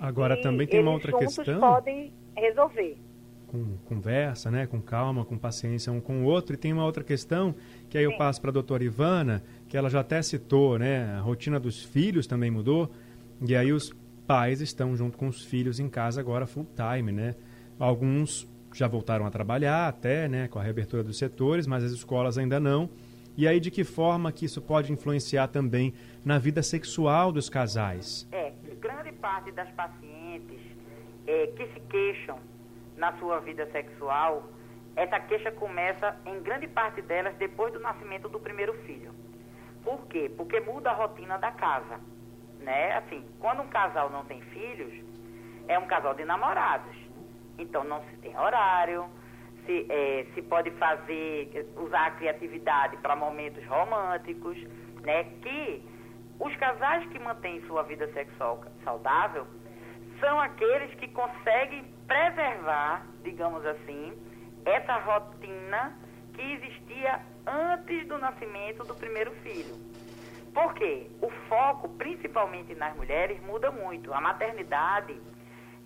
Agora 0.00 0.34
e 0.34 0.42
também 0.42 0.66
tem 0.66 0.80
uma 0.80 0.90
outra 0.92 1.16
questão. 1.16 1.60
podem 1.60 2.12
resolver. 2.36 2.98
Com 3.46 3.76
conversa, 3.84 4.50
né, 4.50 4.66
com 4.66 4.80
calma, 4.80 5.24
com 5.24 5.36
paciência 5.36 5.92
um 5.92 6.00
com 6.00 6.22
o 6.22 6.24
outro. 6.24 6.54
E 6.54 6.56
tem 6.56 6.72
uma 6.72 6.84
outra 6.84 7.04
questão 7.04 7.54
que 7.88 7.98
aí 7.98 8.04
Sim. 8.06 8.12
eu 8.12 8.18
passo 8.18 8.40
para 8.40 8.50
a 8.50 8.52
doutora 8.52 8.82
Ivana, 8.82 9.42
que 9.68 9.76
ela 9.76 9.90
já 9.90 10.00
até 10.00 10.20
citou, 10.22 10.78
né? 10.78 11.14
A 11.16 11.20
rotina 11.20 11.60
dos 11.60 11.84
filhos 11.84 12.26
também 12.26 12.50
mudou. 12.50 12.90
E 13.46 13.54
aí 13.54 13.72
os 13.72 13.94
pais 14.26 14.60
estão 14.60 14.96
junto 14.96 15.18
com 15.18 15.28
os 15.28 15.44
filhos 15.44 15.78
em 15.78 15.88
casa 15.88 16.20
agora 16.20 16.46
full 16.46 16.66
time, 16.74 17.12
né? 17.12 17.34
Alguns 17.78 18.48
já 18.74 18.88
voltaram 18.88 19.26
a 19.26 19.30
trabalhar 19.30 19.86
até, 19.86 20.28
né, 20.28 20.48
com 20.48 20.58
a 20.58 20.62
reabertura 20.62 21.02
dos 21.02 21.18
setores, 21.18 21.66
mas 21.66 21.84
as 21.84 21.92
escolas 21.92 22.38
ainda 22.38 22.58
não. 22.58 22.88
E 23.36 23.46
aí 23.46 23.60
de 23.60 23.70
que 23.70 23.84
forma 23.84 24.32
que 24.32 24.44
isso 24.44 24.60
pode 24.60 24.92
influenciar 24.92 25.48
também 25.48 25.92
na 26.24 26.38
vida 26.38 26.62
sexual 26.62 27.32
dos 27.32 27.48
casais? 27.48 28.28
É, 28.32 28.52
grande 28.80 29.12
parte 29.12 29.50
das 29.52 29.70
pacientes 29.70 30.60
é, 31.26 31.46
que 31.48 31.66
se 31.68 31.80
queixam 31.80 32.38
na 32.96 33.12
sua 33.18 33.40
vida 33.40 33.66
sexual, 33.70 34.44
essa 34.94 35.18
queixa 35.20 35.50
começa 35.50 36.16
em 36.26 36.40
grande 36.40 36.68
parte 36.68 37.00
delas 37.02 37.34
depois 37.36 37.72
do 37.72 37.80
nascimento 37.80 38.28
do 38.28 38.38
primeiro 38.38 38.74
filho. 38.84 39.12
Por 39.82 40.06
quê? 40.06 40.30
Porque 40.36 40.60
muda 40.60 40.90
a 40.90 40.94
rotina 40.94 41.38
da 41.38 41.50
casa, 41.50 41.98
né? 42.60 42.96
Assim, 42.98 43.24
quando 43.40 43.62
um 43.62 43.68
casal 43.68 44.10
não 44.10 44.24
tem 44.24 44.40
filhos, 44.42 44.92
é 45.66 45.78
um 45.78 45.86
casal 45.86 46.14
de 46.14 46.24
namorados. 46.24 46.94
Então 47.58 47.82
não 47.82 48.02
se 48.04 48.16
tem 48.18 48.36
horário, 48.38 49.06
se, 49.66 49.86
é, 49.88 50.26
se 50.34 50.42
pode 50.42 50.70
fazer, 50.72 51.66
usar 51.76 52.06
a 52.06 52.10
criatividade 52.12 52.96
para 52.98 53.16
momentos 53.16 53.64
românticos, 53.66 54.56
né? 55.02 55.24
Que 55.42 55.82
os 56.42 56.56
casais 56.56 57.08
que 57.10 57.20
mantêm 57.20 57.64
sua 57.68 57.84
vida 57.84 58.12
sexual 58.12 58.64
saudável 58.82 59.46
são 60.18 60.40
aqueles 60.40 60.92
que 60.96 61.06
conseguem 61.06 61.84
preservar, 62.08 63.06
digamos 63.22 63.64
assim, 63.64 64.12
essa 64.64 64.96
rotina 64.98 65.96
que 66.34 66.42
existia 66.42 67.20
antes 67.46 68.08
do 68.08 68.18
nascimento 68.18 68.84
do 68.84 68.94
primeiro 68.96 69.30
filho. 69.42 69.76
Por 70.52 70.74
quê? 70.74 71.08
O 71.20 71.30
foco, 71.48 71.88
principalmente 71.90 72.74
nas 72.74 72.94
mulheres, 72.96 73.40
muda 73.42 73.70
muito. 73.70 74.12
A 74.12 74.20
maternidade 74.20 75.16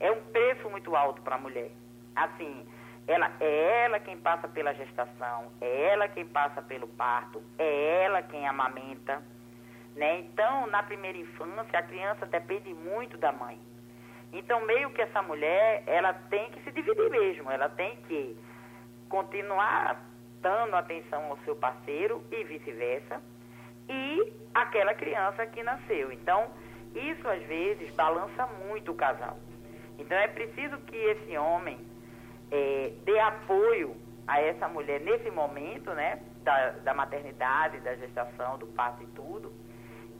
é 0.00 0.10
um 0.10 0.22
preço 0.32 0.70
muito 0.70 0.96
alto 0.96 1.20
para 1.20 1.36
a 1.36 1.38
mulher. 1.38 1.70
Assim, 2.14 2.66
ela 3.06 3.30
é 3.40 3.84
ela 3.84 4.00
quem 4.00 4.16
passa 4.16 4.48
pela 4.48 4.72
gestação, 4.72 5.52
é 5.60 5.92
ela 5.92 6.08
quem 6.08 6.26
passa 6.26 6.62
pelo 6.62 6.88
parto, 6.88 7.42
é 7.58 8.04
ela 8.04 8.22
quem 8.22 8.48
amamenta, 8.48 9.22
né? 9.96 10.20
Então, 10.20 10.66
na 10.68 10.82
primeira 10.82 11.18
infância, 11.18 11.78
a 11.78 11.82
criança 11.82 12.26
depende 12.26 12.72
muito 12.72 13.16
da 13.16 13.32
mãe. 13.32 13.58
Então, 14.32 14.64
meio 14.66 14.90
que 14.90 15.02
essa 15.02 15.22
mulher, 15.22 15.82
ela 15.86 16.12
tem 16.12 16.50
que 16.50 16.60
se 16.62 16.70
dividir 16.70 17.10
mesmo, 17.10 17.50
ela 17.50 17.68
tem 17.68 17.96
que 18.08 18.36
continuar 19.08 20.04
dando 20.40 20.76
atenção 20.76 21.24
ao 21.30 21.38
seu 21.38 21.56
parceiro 21.56 22.22
e 22.30 22.44
vice-versa, 22.44 23.20
e 23.88 24.32
aquela 24.54 24.94
criança 24.94 25.46
que 25.46 25.62
nasceu. 25.62 26.12
Então, 26.12 26.50
isso 26.94 27.28
às 27.28 27.42
vezes 27.44 27.94
balança 27.94 28.46
muito 28.66 28.92
o 28.92 28.94
casal. 28.94 29.38
Então 29.98 30.16
é 30.16 30.28
preciso 30.28 30.78
que 30.78 30.96
esse 30.96 31.36
homem 31.36 31.78
é, 32.50 32.92
dê 33.04 33.18
apoio 33.18 33.96
a 34.26 34.40
essa 34.40 34.68
mulher 34.68 35.00
nesse 35.00 35.30
momento, 35.30 35.90
né, 35.92 36.20
da, 36.42 36.70
da 36.70 36.94
maternidade, 36.94 37.80
da 37.80 37.94
gestação, 37.96 38.58
do 38.58 38.66
parto 38.68 39.02
e 39.02 39.06
tudo, 39.08 39.52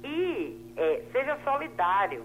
e 0.05 0.73
é, 0.77 1.03
seja 1.13 1.39
solidário. 1.45 2.25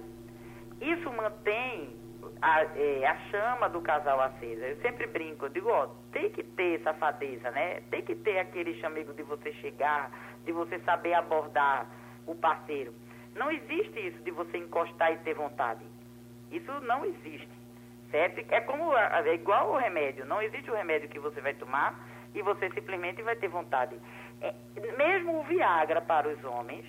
Isso 0.80 1.12
mantém 1.12 1.96
a, 2.42 2.64
é, 2.64 3.06
a, 3.06 3.16
chama 3.30 3.70
do 3.70 3.82
casal 3.82 4.20
acesa. 4.22 4.66
Eu 4.66 4.78
sempre 4.82 5.08
brinco, 5.08 5.46
eu 5.46 5.50
digo, 5.50 5.70
ó, 5.70 5.88
tem 6.12 6.30
que 6.32 6.44
ter 6.44 6.82
safadeza, 6.82 7.52
né? 7.52 7.82
Tem 7.90 8.02
que 8.02 8.16
ter 8.16 8.40
aquele 8.40 8.80
chamego 8.80 9.14
de 9.14 9.24
você 9.24 9.54
chegar, 9.54 10.12
de 10.46 10.52
você 10.52 10.80
saber 10.80 11.14
abordar 11.14 11.88
o 12.26 12.36
parceiro. 12.36 12.94
Não 13.36 13.52
existe 13.52 14.08
isso 14.08 14.20
de 14.24 14.32
você 14.32 14.58
encostar 14.58 15.14
e 15.14 15.18
ter 15.18 15.34
vontade. 15.36 15.86
Isso 16.52 16.72
não 16.82 17.06
existe. 17.06 17.50
Certo? 18.10 18.46
É 18.50 18.60
como 18.60 18.94
é 18.98 19.34
igual 19.34 19.72
o 19.72 19.78
remédio. 19.78 20.26
Não 20.26 20.42
existe 20.42 20.70
o 20.70 20.76
remédio 20.76 21.08
que 21.08 21.20
você 21.20 21.40
vai 21.40 21.54
tomar 21.54 21.98
e 22.36 22.42
você 22.42 22.70
simplesmente 22.72 23.22
vai 23.22 23.36
ter 23.38 23.48
vontade. 23.48 23.98
É, 24.42 24.54
mesmo 24.98 25.40
o 25.40 25.44
Viagra 25.44 26.02
para 26.02 26.28
os 26.28 26.44
homens, 26.44 26.86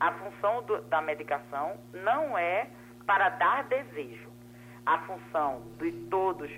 a 0.00 0.12
função 0.12 0.62
do, 0.62 0.82
da 0.82 1.00
medicação 1.00 1.76
não 1.92 2.36
é 2.36 2.68
para 3.06 3.28
dar 3.30 3.64
desejo. 3.64 4.28
A 4.86 4.98
função 4.98 5.62
de 5.78 5.92
todos 6.10 6.50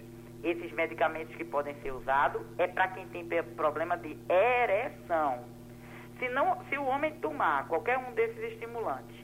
esses 0.43 0.73
medicamentos 0.73 1.35
que 1.37 1.45
podem 1.45 1.75
ser 1.81 1.93
usados 1.93 2.43
é 2.59 2.67
para 2.67 2.89
quem 2.89 3.07
tem 3.09 3.27
problema 3.57 3.97
de 3.97 4.17
ereção. 4.29 5.45
Se, 6.19 6.29
não, 6.29 6.65
se 6.69 6.79
o 6.79 6.85
homem 6.85 7.13
tomar 7.21 7.67
qualquer 7.69 7.99
um 7.99 8.13
desses 8.15 8.53
estimulantes 8.53 9.17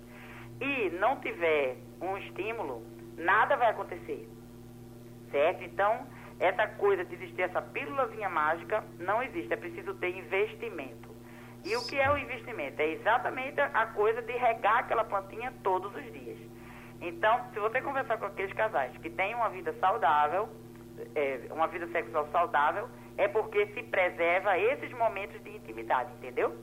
e 0.60 0.90
não 0.90 1.16
tiver 1.20 1.76
um 2.00 2.16
estímulo, 2.18 2.84
nada 3.16 3.56
vai 3.56 3.70
acontecer. 3.70 4.28
Certo? 5.30 5.64
Então, 5.64 6.06
essa 6.38 6.66
coisa 6.66 7.04
de 7.04 7.14
existir 7.14 7.42
essa 7.42 7.62
pílulazinha 7.62 8.28
mágica 8.28 8.84
não 8.98 9.22
existe. 9.22 9.52
É 9.52 9.56
preciso 9.56 9.94
ter 9.94 10.16
investimento. 10.16 11.11
E 11.64 11.76
o 11.76 11.86
que 11.86 11.98
é 11.98 12.10
o 12.10 12.18
investimento? 12.18 12.80
É 12.80 12.88
exatamente 12.88 13.60
a 13.60 13.86
coisa 13.86 14.20
de 14.22 14.32
regar 14.32 14.78
aquela 14.78 15.04
plantinha 15.04 15.52
todos 15.62 15.94
os 15.94 16.12
dias. 16.12 16.38
Então, 17.00 17.40
se 17.52 17.58
você 17.58 17.80
conversar 17.80 18.18
com 18.18 18.26
aqueles 18.26 18.52
casais 18.52 18.96
que 18.98 19.10
têm 19.10 19.34
uma 19.34 19.48
vida 19.48 19.74
saudável, 19.80 20.48
é, 21.14 21.40
uma 21.50 21.66
vida 21.66 21.86
sexual 21.88 22.28
saudável, 22.30 22.88
é 23.16 23.28
porque 23.28 23.66
se 23.68 23.82
preserva 23.84 24.58
esses 24.58 24.90
momentos 24.92 25.42
de 25.42 25.50
intimidade, 25.50 26.12
entendeu? 26.14 26.56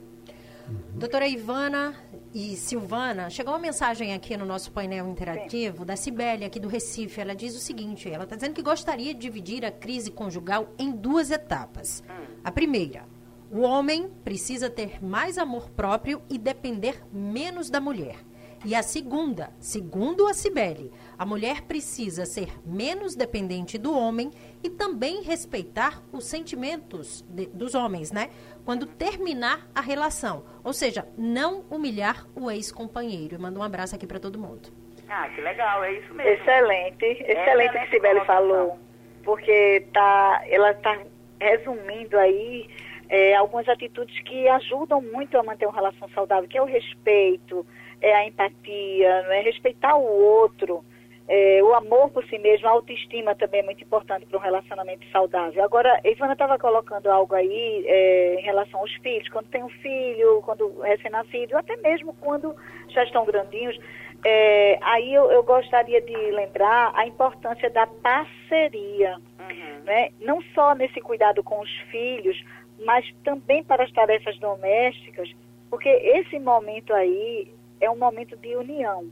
Doutora 0.92 1.26
Ivana 1.26 1.94
e 2.32 2.56
Silvana, 2.56 3.28
chegou 3.28 3.52
uma 3.54 3.58
mensagem 3.58 4.14
aqui 4.14 4.36
no 4.36 4.44
nosso 4.44 4.70
painel 4.70 5.08
interativo 5.08 5.78
Sim. 5.78 5.84
da 5.84 5.96
Cibele, 5.96 6.44
aqui 6.44 6.60
do 6.60 6.68
Recife. 6.68 7.20
Ela 7.20 7.34
diz 7.34 7.56
o 7.56 7.58
seguinte: 7.58 8.10
ela 8.10 8.24
está 8.24 8.36
dizendo 8.36 8.54
que 8.54 8.62
gostaria 8.62 9.12
de 9.12 9.20
dividir 9.20 9.64
a 9.64 9.70
crise 9.70 10.10
conjugal 10.10 10.68
em 10.78 10.92
duas 10.92 11.30
etapas. 11.30 12.04
Hum. 12.08 12.36
A 12.44 12.52
primeira, 12.52 13.04
o 13.50 13.62
homem 13.62 14.08
precisa 14.22 14.70
ter 14.70 15.02
mais 15.04 15.36
amor 15.36 15.70
próprio 15.70 16.22
e 16.30 16.38
depender 16.38 17.02
menos 17.12 17.68
da 17.68 17.80
mulher. 17.80 18.16
E 18.62 18.74
a 18.74 18.82
segunda, 18.82 19.50
segundo 19.58 20.28
a 20.28 20.34
Cibele, 20.34 20.92
a 21.18 21.24
mulher 21.24 21.62
precisa 21.62 22.26
ser 22.26 22.48
menos 22.64 23.16
dependente 23.16 23.78
do 23.78 23.96
homem 23.96 24.30
e 24.62 24.68
também 24.68 25.22
respeitar 25.22 26.02
os 26.12 26.26
sentimentos 26.26 27.22
de, 27.22 27.46
dos 27.46 27.74
homens, 27.74 28.12
né? 28.12 28.28
Quando 28.64 28.86
terminar 28.86 29.66
a 29.74 29.80
relação. 29.80 30.44
Ou 30.62 30.74
seja, 30.74 31.08
não 31.16 31.64
humilhar 31.70 32.26
o 32.36 32.50
ex-companheiro. 32.50 33.34
E 33.34 33.38
manda 33.38 33.58
um 33.58 33.62
abraço 33.62 33.94
aqui 33.94 34.06
para 34.06 34.20
todo 34.20 34.38
mundo. 34.38 34.68
Ah, 35.08 35.26
que 35.34 35.40
legal, 35.40 35.82
é 35.82 35.94
isso 35.94 36.12
mesmo. 36.12 36.30
Excelente, 36.30 37.04
excelente 37.04 37.76
o 37.76 37.80
que 37.80 37.90
Cibele 37.90 38.20
falou. 38.26 38.78
Porque 39.24 39.86
tá, 39.92 40.42
ela 40.46 40.72
está 40.72 41.02
resumindo 41.40 42.18
aí 42.18 42.68
é, 43.10 43.34
algumas 43.34 43.68
atitudes 43.68 44.18
que 44.22 44.48
ajudam 44.48 45.02
muito 45.02 45.36
a 45.36 45.42
manter 45.42 45.66
uma 45.66 45.74
relação 45.74 46.08
saudável, 46.10 46.48
que 46.48 46.56
é 46.56 46.62
o 46.62 46.66
respeito, 46.66 47.66
é 48.00 48.14
a 48.14 48.24
empatia, 48.24 49.22
não 49.24 49.32
é 49.32 49.40
respeitar 49.42 49.96
o 49.96 50.04
outro, 50.04 50.84
é, 51.32 51.62
o 51.62 51.72
amor 51.74 52.10
por 52.10 52.24
si 52.24 52.38
mesmo, 52.38 52.66
a 52.66 52.70
autoestima 52.72 53.36
também 53.36 53.60
é 53.60 53.62
muito 53.62 53.84
importante 53.84 54.26
para 54.26 54.36
um 54.36 54.42
relacionamento 54.42 55.06
saudável. 55.12 55.62
Agora, 55.62 56.00
Ivana 56.04 56.32
estava 56.32 56.58
colocando 56.58 57.08
algo 57.08 57.36
aí 57.36 57.84
é, 57.86 58.34
em 58.34 58.42
relação 58.42 58.80
aos 58.80 58.92
filhos, 58.96 59.28
quando 59.28 59.46
tem 59.46 59.62
um 59.62 59.68
filho, 59.68 60.42
quando 60.44 60.80
recém-nascido, 60.80 61.56
até 61.56 61.76
mesmo 61.76 62.14
quando 62.20 62.54
já 62.88 63.04
estão 63.04 63.24
grandinhos, 63.24 63.78
é, 64.24 64.78
aí 64.82 65.14
eu, 65.14 65.30
eu, 65.30 65.42
gostaria 65.42 66.00
de 66.00 66.14
lembrar 66.32 66.92
a 66.94 67.06
importância 67.06 67.70
da 67.70 67.86
parceria, 67.86 69.16
uhum. 69.38 69.84
né? 69.84 70.10
não 70.20 70.42
só 70.54 70.74
nesse 70.74 71.00
cuidado 71.00 71.44
com 71.44 71.60
os 71.60 71.70
filhos, 71.92 72.36
mas 72.84 73.04
também 73.24 73.62
para 73.62 73.84
as 73.84 73.92
tarefas 73.92 74.38
domésticas, 74.38 75.30
porque 75.68 75.88
esse 75.88 76.38
momento 76.38 76.92
aí 76.92 77.48
é 77.80 77.90
um 77.90 77.96
momento 77.96 78.36
de 78.36 78.54
união. 78.56 79.10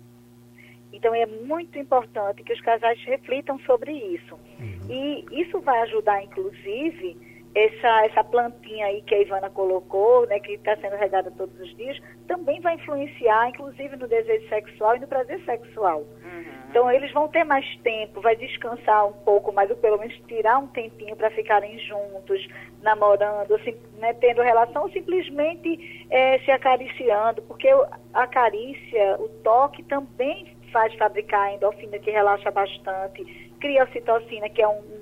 Então 0.92 1.14
é 1.14 1.26
muito 1.26 1.78
importante 1.78 2.42
que 2.42 2.52
os 2.52 2.60
casais 2.60 2.98
reflitam 3.04 3.58
sobre 3.60 3.92
isso. 3.92 4.34
Uhum. 4.58 4.78
E 4.88 5.42
isso 5.42 5.60
vai 5.60 5.80
ajudar, 5.82 6.22
inclusive, 6.22 7.16
essa, 7.58 8.06
essa 8.06 8.24
plantinha 8.24 8.86
aí 8.86 9.02
que 9.02 9.14
a 9.14 9.20
Ivana 9.20 9.50
colocou, 9.50 10.26
né, 10.26 10.38
que 10.38 10.52
está 10.52 10.76
sendo 10.76 10.96
regada 10.96 11.30
todos 11.32 11.58
os 11.58 11.76
dias, 11.76 11.98
também 12.26 12.60
vai 12.60 12.74
influenciar, 12.74 13.48
inclusive, 13.48 13.96
no 13.96 14.06
desejo 14.06 14.48
sexual 14.48 14.96
e 14.96 15.00
no 15.00 15.08
prazer 15.08 15.40
sexual. 15.44 16.00
Uhum. 16.00 16.44
Então, 16.70 16.90
eles 16.90 17.10
vão 17.12 17.26
ter 17.28 17.44
mais 17.44 17.66
tempo, 17.78 18.20
vai 18.20 18.36
descansar 18.36 19.08
um 19.08 19.12
pouco 19.24 19.52
mais, 19.52 19.70
ou 19.70 19.76
pelo 19.76 19.98
menos 19.98 20.14
tirar 20.28 20.58
um 20.58 20.68
tempinho 20.68 21.16
para 21.16 21.30
ficarem 21.30 21.78
juntos, 21.80 22.46
namorando, 22.82 23.54
assim, 23.54 23.74
né, 23.98 24.12
tendo 24.14 24.42
relação, 24.42 24.82
ou 24.82 24.90
simplesmente 24.90 26.06
é, 26.10 26.38
se 26.40 26.50
acariciando, 26.50 27.42
porque 27.42 27.68
a 28.14 28.26
carícia, 28.26 29.16
o 29.18 29.28
toque 29.42 29.82
também 29.84 30.56
faz 30.70 30.94
fabricar 30.94 31.48
a 31.48 31.52
endorfina, 31.54 31.98
que 31.98 32.10
relaxa 32.10 32.50
bastante, 32.50 33.24
cria 33.58 33.82
a 33.82 33.86
citocina, 33.88 34.48
que 34.48 34.62
é 34.62 34.68
um, 34.68 34.97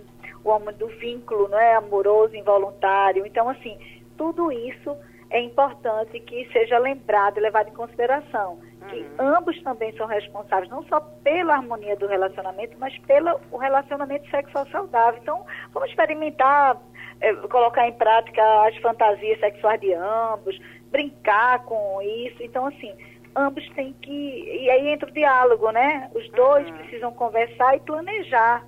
o 0.46 0.54
homem 0.54 0.74
do 0.76 0.86
vínculo, 0.88 1.48
não 1.48 1.58
é 1.58 1.74
amoroso, 1.74 2.34
involuntário. 2.36 3.26
Então, 3.26 3.48
assim, 3.48 3.76
tudo 4.16 4.52
isso 4.52 4.96
é 5.30 5.40
importante 5.40 6.20
que 6.20 6.48
seja 6.52 6.78
lembrado 6.78 7.38
e 7.38 7.40
levado 7.40 7.68
em 7.68 7.74
consideração. 7.74 8.58
Que 8.88 9.00
uhum. 9.00 9.36
ambos 9.36 9.60
também 9.62 9.92
são 9.96 10.06
responsáveis, 10.06 10.70
não 10.70 10.84
só 10.84 11.00
pela 11.00 11.54
harmonia 11.54 11.96
do 11.96 12.06
relacionamento, 12.06 12.76
mas 12.78 12.96
pelo 13.00 13.36
relacionamento 13.58 14.30
sexual 14.30 14.64
saudável. 14.68 15.20
Então, 15.20 15.44
vamos 15.72 15.90
experimentar, 15.90 16.80
é, 17.20 17.34
colocar 17.34 17.88
em 17.88 17.92
prática 17.94 18.42
as 18.66 18.76
fantasias 18.76 19.40
sexuais 19.40 19.80
de 19.80 19.92
ambos, 19.92 20.56
brincar 20.92 21.64
com 21.64 22.00
isso. 22.00 22.40
Então, 22.44 22.66
assim, 22.66 22.94
ambos 23.34 23.68
têm 23.70 23.92
que. 23.94 24.12
E 24.12 24.70
aí 24.70 24.88
entra 24.88 25.08
o 25.08 25.12
diálogo, 25.12 25.70
né? 25.72 26.08
Os 26.14 26.30
dois 26.30 26.68
uhum. 26.68 26.76
precisam 26.76 27.12
conversar 27.12 27.74
e 27.74 27.80
planejar 27.80 28.64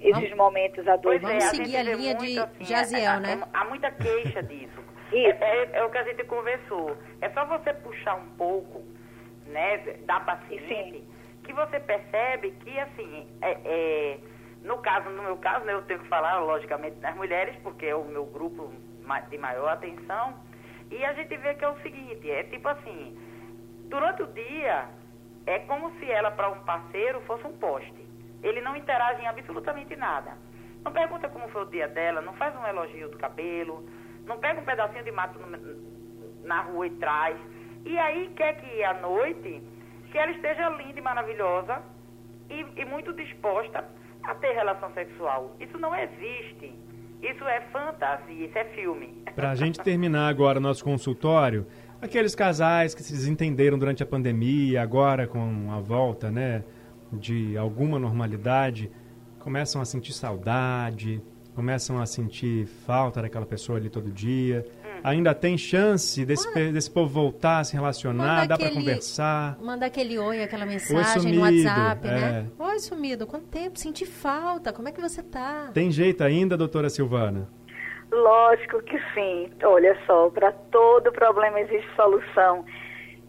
esses 0.00 0.34
momentos 0.36 0.86
a 0.88 0.96
dois. 0.96 1.20
Vamos 1.20 1.44
é, 1.44 1.48
seguir 1.48 1.76
a, 1.76 1.80
a 1.80 1.82
linha 1.82 2.14
de 2.14 2.38
assim, 2.38 2.64
Jaziel, 2.64 3.12
é, 3.14 3.20
né? 3.20 3.42
Há 3.52 3.64
muita 3.64 3.90
queixa 3.90 4.42
disso. 4.42 4.80
É, 5.12 5.30
é, 5.30 5.70
é, 5.72 5.84
o 5.84 5.90
que 5.90 5.98
a 5.98 6.04
gente 6.04 6.24
conversou. 6.24 6.96
É 7.20 7.28
só 7.30 7.44
você 7.44 7.74
puxar 7.74 8.14
um 8.14 8.28
pouco, 8.36 8.82
né, 9.46 9.78
da 10.06 10.20
paciente, 10.20 11.04
que 11.44 11.52
você 11.52 11.80
percebe 11.80 12.52
que, 12.60 12.78
assim, 12.78 13.28
é, 13.42 13.58
é, 13.64 14.18
no 14.62 14.78
caso, 14.78 15.10
no 15.10 15.22
meu 15.22 15.36
caso, 15.38 15.64
né, 15.64 15.72
eu 15.72 15.82
tenho 15.82 16.00
que 16.00 16.08
falar, 16.08 16.38
logicamente, 16.38 16.96
das 16.96 17.14
mulheres, 17.16 17.56
porque 17.62 17.86
é 17.86 17.94
o 17.94 18.04
meu 18.04 18.24
grupo 18.26 18.72
de 19.28 19.38
maior 19.38 19.70
atenção, 19.70 20.34
e 20.90 21.04
a 21.04 21.12
gente 21.14 21.36
vê 21.36 21.54
que 21.54 21.64
é 21.64 21.68
o 21.68 21.80
seguinte, 21.80 22.30
é 22.30 22.44
tipo 22.44 22.68
assim, 22.68 23.18
durante 23.88 24.22
o 24.22 24.26
dia, 24.28 24.88
é 25.46 25.58
como 25.60 25.90
se 25.98 26.08
ela, 26.08 26.30
para 26.30 26.48
um 26.50 26.60
parceiro, 26.60 27.20
fosse 27.22 27.44
um 27.44 27.52
poste. 27.58 28.09
Ele 28.42 28.60
não 28.60 28.76
interage 28.76 29.22
em 29.22 29.26
absolutamente 29.26 29.94
nada. 29.96 30.32
Não 30.84 30.92
pergunta 30.92 31.28
como 31.28 31.48
foi 31.48 31.62
o 31.62 31.66
dia 31.66 31.88
dela, 31.88 32.20
não 32.20 32.32
faz 32.34 32.54
um 32.56 32.66
elogio 32.66 33.08
do 33.10 33.18
cabelo, 33.18 33.86
não 34.26 34.38
pega 34.38 34.60
um 34.60 34.64
pedacinho 34.64 35.04
de 35.04 35.12
mato 35.12 35.38
no, 35.38 36.46
na 36.46 36.62
rua 36.62 36.86
e 36.86 36.90
traz. 36.90 37.36
E 37.84 37.98
aí 37.98 38.32
quer 38.34 38.60
que 38.60 38.84
à 38.84 38.94
noite, 38.94 39.62
que 40.10 40.18
ela 40.18 40.32
esteja 40.32 40.68
linda 40.70 40.98
e 40.98 41.02
maravilhosa 41.02 41.82
e, 42.48 42.66
e 42.80 42.84
muito 42.84 43.12
disposta 43.12 43.84
a 44.24 44.34
ter 44.34 44.52
relação 44.52 44.92
sexual. 44.92 45.56
Isso 45.60 45.78
não 45.78 45.94
existe. 45.94 46.74
Isso 47.22 47.44
é 47.44 47.60
fantasia, 47.72 48.46
isso 48.46 48.56
é 48.56 48.64
filme. 48.66 49.22
Para 49.36 49.50
a 49.50 49.54
gente 49.54 49.78
terminar 49.80 50.28
agora 50.28 50.58
nosso 50.58 50.82
consultório, 50.82 51.66
aqueles 52.00 52.34
casais 52.34 52.94
que 52.94 53.02
se 53.02 53.12
desentenderam 53.12 53.78
durante 53.78 54.02
a 54.02 54.06
pandemia, 54.06 54.82
agora 54.82 55.26
com 55.26 55.70
a 55.70 55.80
volta, 55.80 56.30
né? 56.30 56.64
De 57.12 57.56
alguma 57.56 57.98
normalidade, 57.98 58.90
começam 59.38 59.80
a 59.80 59.84
sentir 59.84 60.12
saudade, 60.12 61.22
começam 61.54 62.00
a 62.00 62.06
sentir 62.06 62.66
falta 62.86 63.22
daquela 63.22 63.46
pessoa 63.46 63.78
ali 63.78 63.90
todo 63.90 64.10
dia. 64.10 64.66
Hum. 64.84 65.00
Ainda 65.02 65.34
tem 65.34 65.56
chance 65.58 66.24
desse, 66.24 66.46
manda, 66.48 66.72
desse 66.72 66.90
povo 66.90 67.08
voltar 67.08 67.60
a 67.60 67.64
se 67.64 67.74
relacionar, 67.74 68.46
dá 68.46 68.56
para 68.56 68.70
conversar. 68.70 69.58
Manda 69.60 69.86
aquele 69.86 70.18
oi, 70.18 70.42
aquela 70.42 70.66
mensagem 70.66 71.22
sumido, 71.22 71.36
no 71.38 71.42
WhatsApp, 71.42 72.06
né? 72.06 72.14
é. 72.14 72.20
né? 72.20 72.46
Oi, 72.58 72.78
sumido, 72.78 73.26
quanto 73.26 73.46
tempo? 73.46 73.78
Senti 73.78 74.06
falta, 74.06 74.72
como 74.72 74.88
é 74.88 74.92
que 74.92 75.00
você 75.00 75.22
tá? 75.22 75.70
Tem 75.72 75.90
jeito 75.90 76.22
ainda, 76.22 76.56
doutora 76.56 76.88
Silvana? 76.90 77.48
Lógico 78.12 78.82
que 78.82 78.98
sim. 79.14 79.50
Olha 79.62 79.96
só, 80.06 80.28
para 80.30 80.52
todo 80.52 81.12
problema 81.12 81.60
existe 81.60 81.88
solução. 81.94 82.64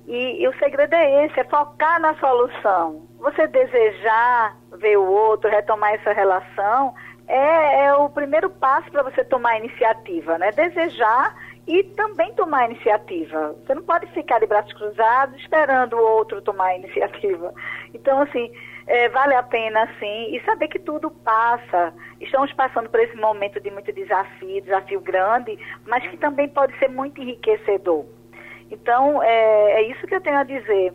E, 0.08 0.42
e, 0.42 0.48
o 0.48 0.58
segredo 0.58 0.94
é 0.94 1.26
esse, 1.26 1.40
é 1.40 1.44
focar 1.44 2.02
na 2.02 2.16
solução. 2.16 3.08
Você 3.22 3.48
desejar 3.48 4.58
ver 4.78 4.98
o 4.98 5.06
outro, 5.06 5.50
retomar 5.50 5.94
essa 5.94 6.12
relação, 6.12 6.94
é, 7.28 7.86
é 7.86 7.94
o 7.94 8.10
primeiro 8.10 8.50
passo 8.50 8.92
para 8.92 9.04
você 9.04 9.24
tomar 9.24 9.52
a 9.52 9.60
iniciativa, 9.60 10.40
né? 10.40 10.52
Desejar 10.52 11.36
e 11.68 11.84
também 11.84 12.34
tomar 12.34 12.62
a 12.62 12.66
iniciativa. 12.66 13.56
Você 13.64 13.76
não 13.76 13.84
pode 13.84 14.08
ficar 14.08 14.40
de 14.40 14.48
braços 14.48 14.74
cruzados 14.74 15.40
esperando 15.40 15.96
o 15.96 16.02
outro 16.02 16.42
tomar 16.42 16.70
a 16.70 16.76
iniciativa. 16.76 17.54
Então, 17.94 18.22
assim, 18.22 18.52
é, 18.88 19.08
vale 19.10 19.36
a 19.36 19.44
pena, 19.44 19.88
sim, 20.00 20.36
e 20.36 20.42
saber 20.44 20.68
que 20.68 20.80
tudo 20.80 21.12
passa. 21.12 21.94
Estamos 22.20 22.52
passando 22.54 22.90
por 22.90 23.00
esse 23.00 23.16
momento 23.16 23.60
de 23.60 23.70
muito 23.70 23.94
desafio, 23.94 24.62
desafio 24.64 25.00
grande, 25.00 25.60
mas 25.86 26.06
que 26.08 26.18
também 26.18 26.50
pode 26.50 26.78
ser 26.80 26.90
muito 26.90 27.22
enriquecedor. 27.22 28.04
Então, 28.72 29.22
é, 29.22 29.74
é 29.74 29.82
isso 29.84 30.08
que 30.08 30.16
eu 30.16 30.22
tenho 30.22 30.38
a 30.38 30.44
dizer. 30.44 30.92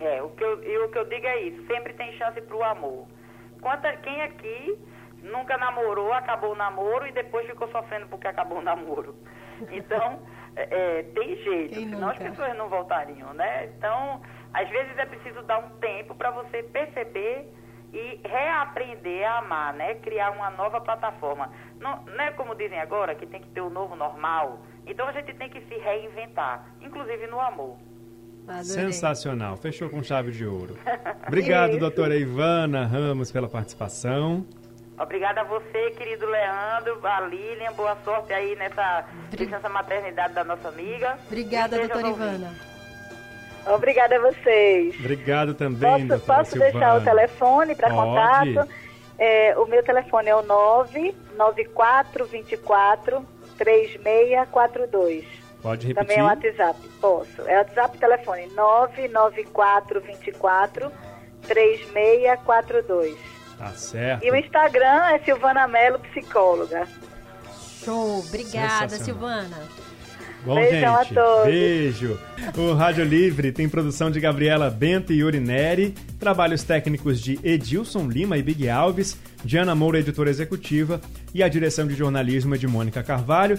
É, 0.00 0.22
o 0.22 0.30
que 0.30 0.44
eu, 0.44 0.62
eu, 0.62 0.86
o 0.86 0.88
que 0.90 0.98
eu 0.98 1.04
digo 1.06 1.26
é 1.26 1.40
isso, 1.42 1.66
sempre 1.66 1.92
tem 1.94 2.12
chance 2.12 2.40
para 2.40 2.56
o 2.56 2.62
amor. 2.62 3.06
Quanta, 3.60 3.96
quem 3.96 4.22
aqui 4.22 4.78
nunca 5.22 5.56
namorou, 5.58 6.12
acabou 6.12 6.52
o 6.52 6.56
namoro 6.56 7.06
e 7.06 7.12
depois 7.12 7.46
ficou 7.46 7.68
sofrendo 7.68 8.06
porque 8.08 8.28
acabou 8.28 8.58
o 8.58 8.62
namoro? 8.62 9.14
Então, 9.72 10.22
é, 10.54 11.02
tem 11.14 11.36
jeito, 11.36 11.74
Quem 11.74 11.88
senão 11.88 12.08
as 12.10 12.18
nunca? 12.18 12.30
pessoas 12.30 12.56
não 12.56 12.68
voltariam, 12.68 13.34
né? 13.34 13.66
Então, 13.76 14.22
às 14.54 14.68
vezes 14.68 14.96
é 14.96 15.04
preciso 15.06 15.42
dar 15.42 15.58
um 15.58 15.70
tempo 15.78 16.14
para 16.14 16.30
você 16.30 16.62
perceber 16.62 17.52
e 17.92 18.20
reaprender 18.24 19.26
a 19.26 19.38
amar, 19.38 19.74
né? 19.74 19.94
Criar 19.96 20.30
uma 20.30 20.50
nova 20.50 20.80
plataforma. 20.80 21.50
Não, 21.80 22.02
não 22.04 22.24
é 22.24 22.30
como 22.32 22.54
dizem 22.54 22.78
agora, 22.78 23.14
que 23.14 23.26
tem 23.26 23.40
que 23.40 23.48
ter 23.50 23.60
o 23.60 23.70
novo 23.70 23.96
normal. 23.96 24.60
Então 24.86 25.08
a 25.08 25.12
gente 25.12 25.34
tem 25.34 25.48
que 25.50 25.60
se 25.62 25.74
reinventar, 25.74 26.64
inclusive 26.80 27.26
no 27.26 27.40
amor. 27.40 27.76
Adorei. 28.48 28.64
Sensacional. 28.64 29.56
Fechou 29.56 29.88
com 29.90 30.02
chave 30.02 30.32
de 30.32 30.44
ouro. 30.46 30.76
Obrigado, 31.26 31.70
Isso. 31.72 31.80
doutora 31.80 32.16
Ivana 32.16 32.86
Ramos, 32.86 33.30
pela 33.30 33.46
participação. 33.48 34.46
Obrigada 34.98 35.42
a 35.42 35.44
você, 35.44 35.90
querido 35.92 36.26
Leandro, 36.26 36.98
a 37.04 37.20
Lilian, 37.20 37.72
boa 37.74 37.96
sorte 38.04 38.32
aí 38.32 38.56
nessa 38.56 39.04
licença 39.32 39.68
maternidade 39.68 40.34
da 40.34 40.42
nossa 40.42 40.68
amiga. 40.68 41.16
Obrigada, 41.26 41.78
doutora. 41.78 42.08
Ivana. 42.08 42.52
Obrigada 43.66 44.16
a 44.16 44.20
vocês. 44.20 44.98
Obrigado 44.98 45.54
também, 45.54 46.08
Posso, 46.08 46.18
doutora 46.18 46.38
posso 46.38 46.58
deixar 46.58 46.72
Silvana. 46.72 46.96
o 46.96 47.04
telefone 47.04 47.74
para 47.76 47.90
contato? 47.90 48.66
É, 49.18 49.54
o 49.58 49.66
meu 49.66 49.82
telefone 49.84 50.30
é 50.30 50.34
o 50.34 50.42
99424 50.42 53.24
3642. 53.58 55.24
Pode 55.62 55.86
repetir. 55.86 56.08
Também 56.08 56.18
é 56.18 56.22
o 56.22 56.26
WhatsApp. 56.26 56.78
Posso. 57.00 57.40
É 57.42 57.54
o 57.54 57.58
WhatsApp 57.58 57.96
telefone 57.98 58.46
99424 58.54 60.92
3642. 61.42 63.16
Tá 63.58 63.68
certo. 63.70 64.24
E 64.24 64.30
o 64.30 64.36
Instagram 64.36 65.08
é 65.10 65.18
Silvana 65.20 65.66
Melo 65.66 65.98
Psicóloga. 65.98 66.86
Show. 67.84 68.20
Obrigada. 68.20 68.90
Silvana. 68.90 69.56
Bom, 70.44 70.54
Beijão 70.54 70.96
a 70.96 71.02
gente. 71.02 71.14
todos. 71.14 71.46
Beijo. 71.46 72.16
O 72.56 72.72
Rádio 72.74 73.04
Livre 73.04 73.50
tem 73.50 73.68
produção 73.68 74.08
de 74.10 74.20
Gabriela 74.20 74.70
Bento 74.70 75.12
e 75.12 75.18
Yuri 75.18 75.40
Neri, 75.40 75.92
trabalhos 76.18 76.62
técnicos 76.62 77.20
de 77.20 77.40
Edilson 77.42 78.08
Lima 78.08 78.38
e 78.38 78.42
Big 78.42 78.68
Alves, 78.68 79.18
Diana 79.44 79.74
Moura, 79.74 79.98
editora 79.98 80.30
executiva, 80.30 81.00
e 81.34 81.42
a 81.42 81.48
direção 81.48 81.88
de 81.88 81.94
jornalismo 81.94 82.54
é 82.54 82.58
de 82.58 82.68
Mônica 82.68 83.02
Carvalho. 83.02 83.58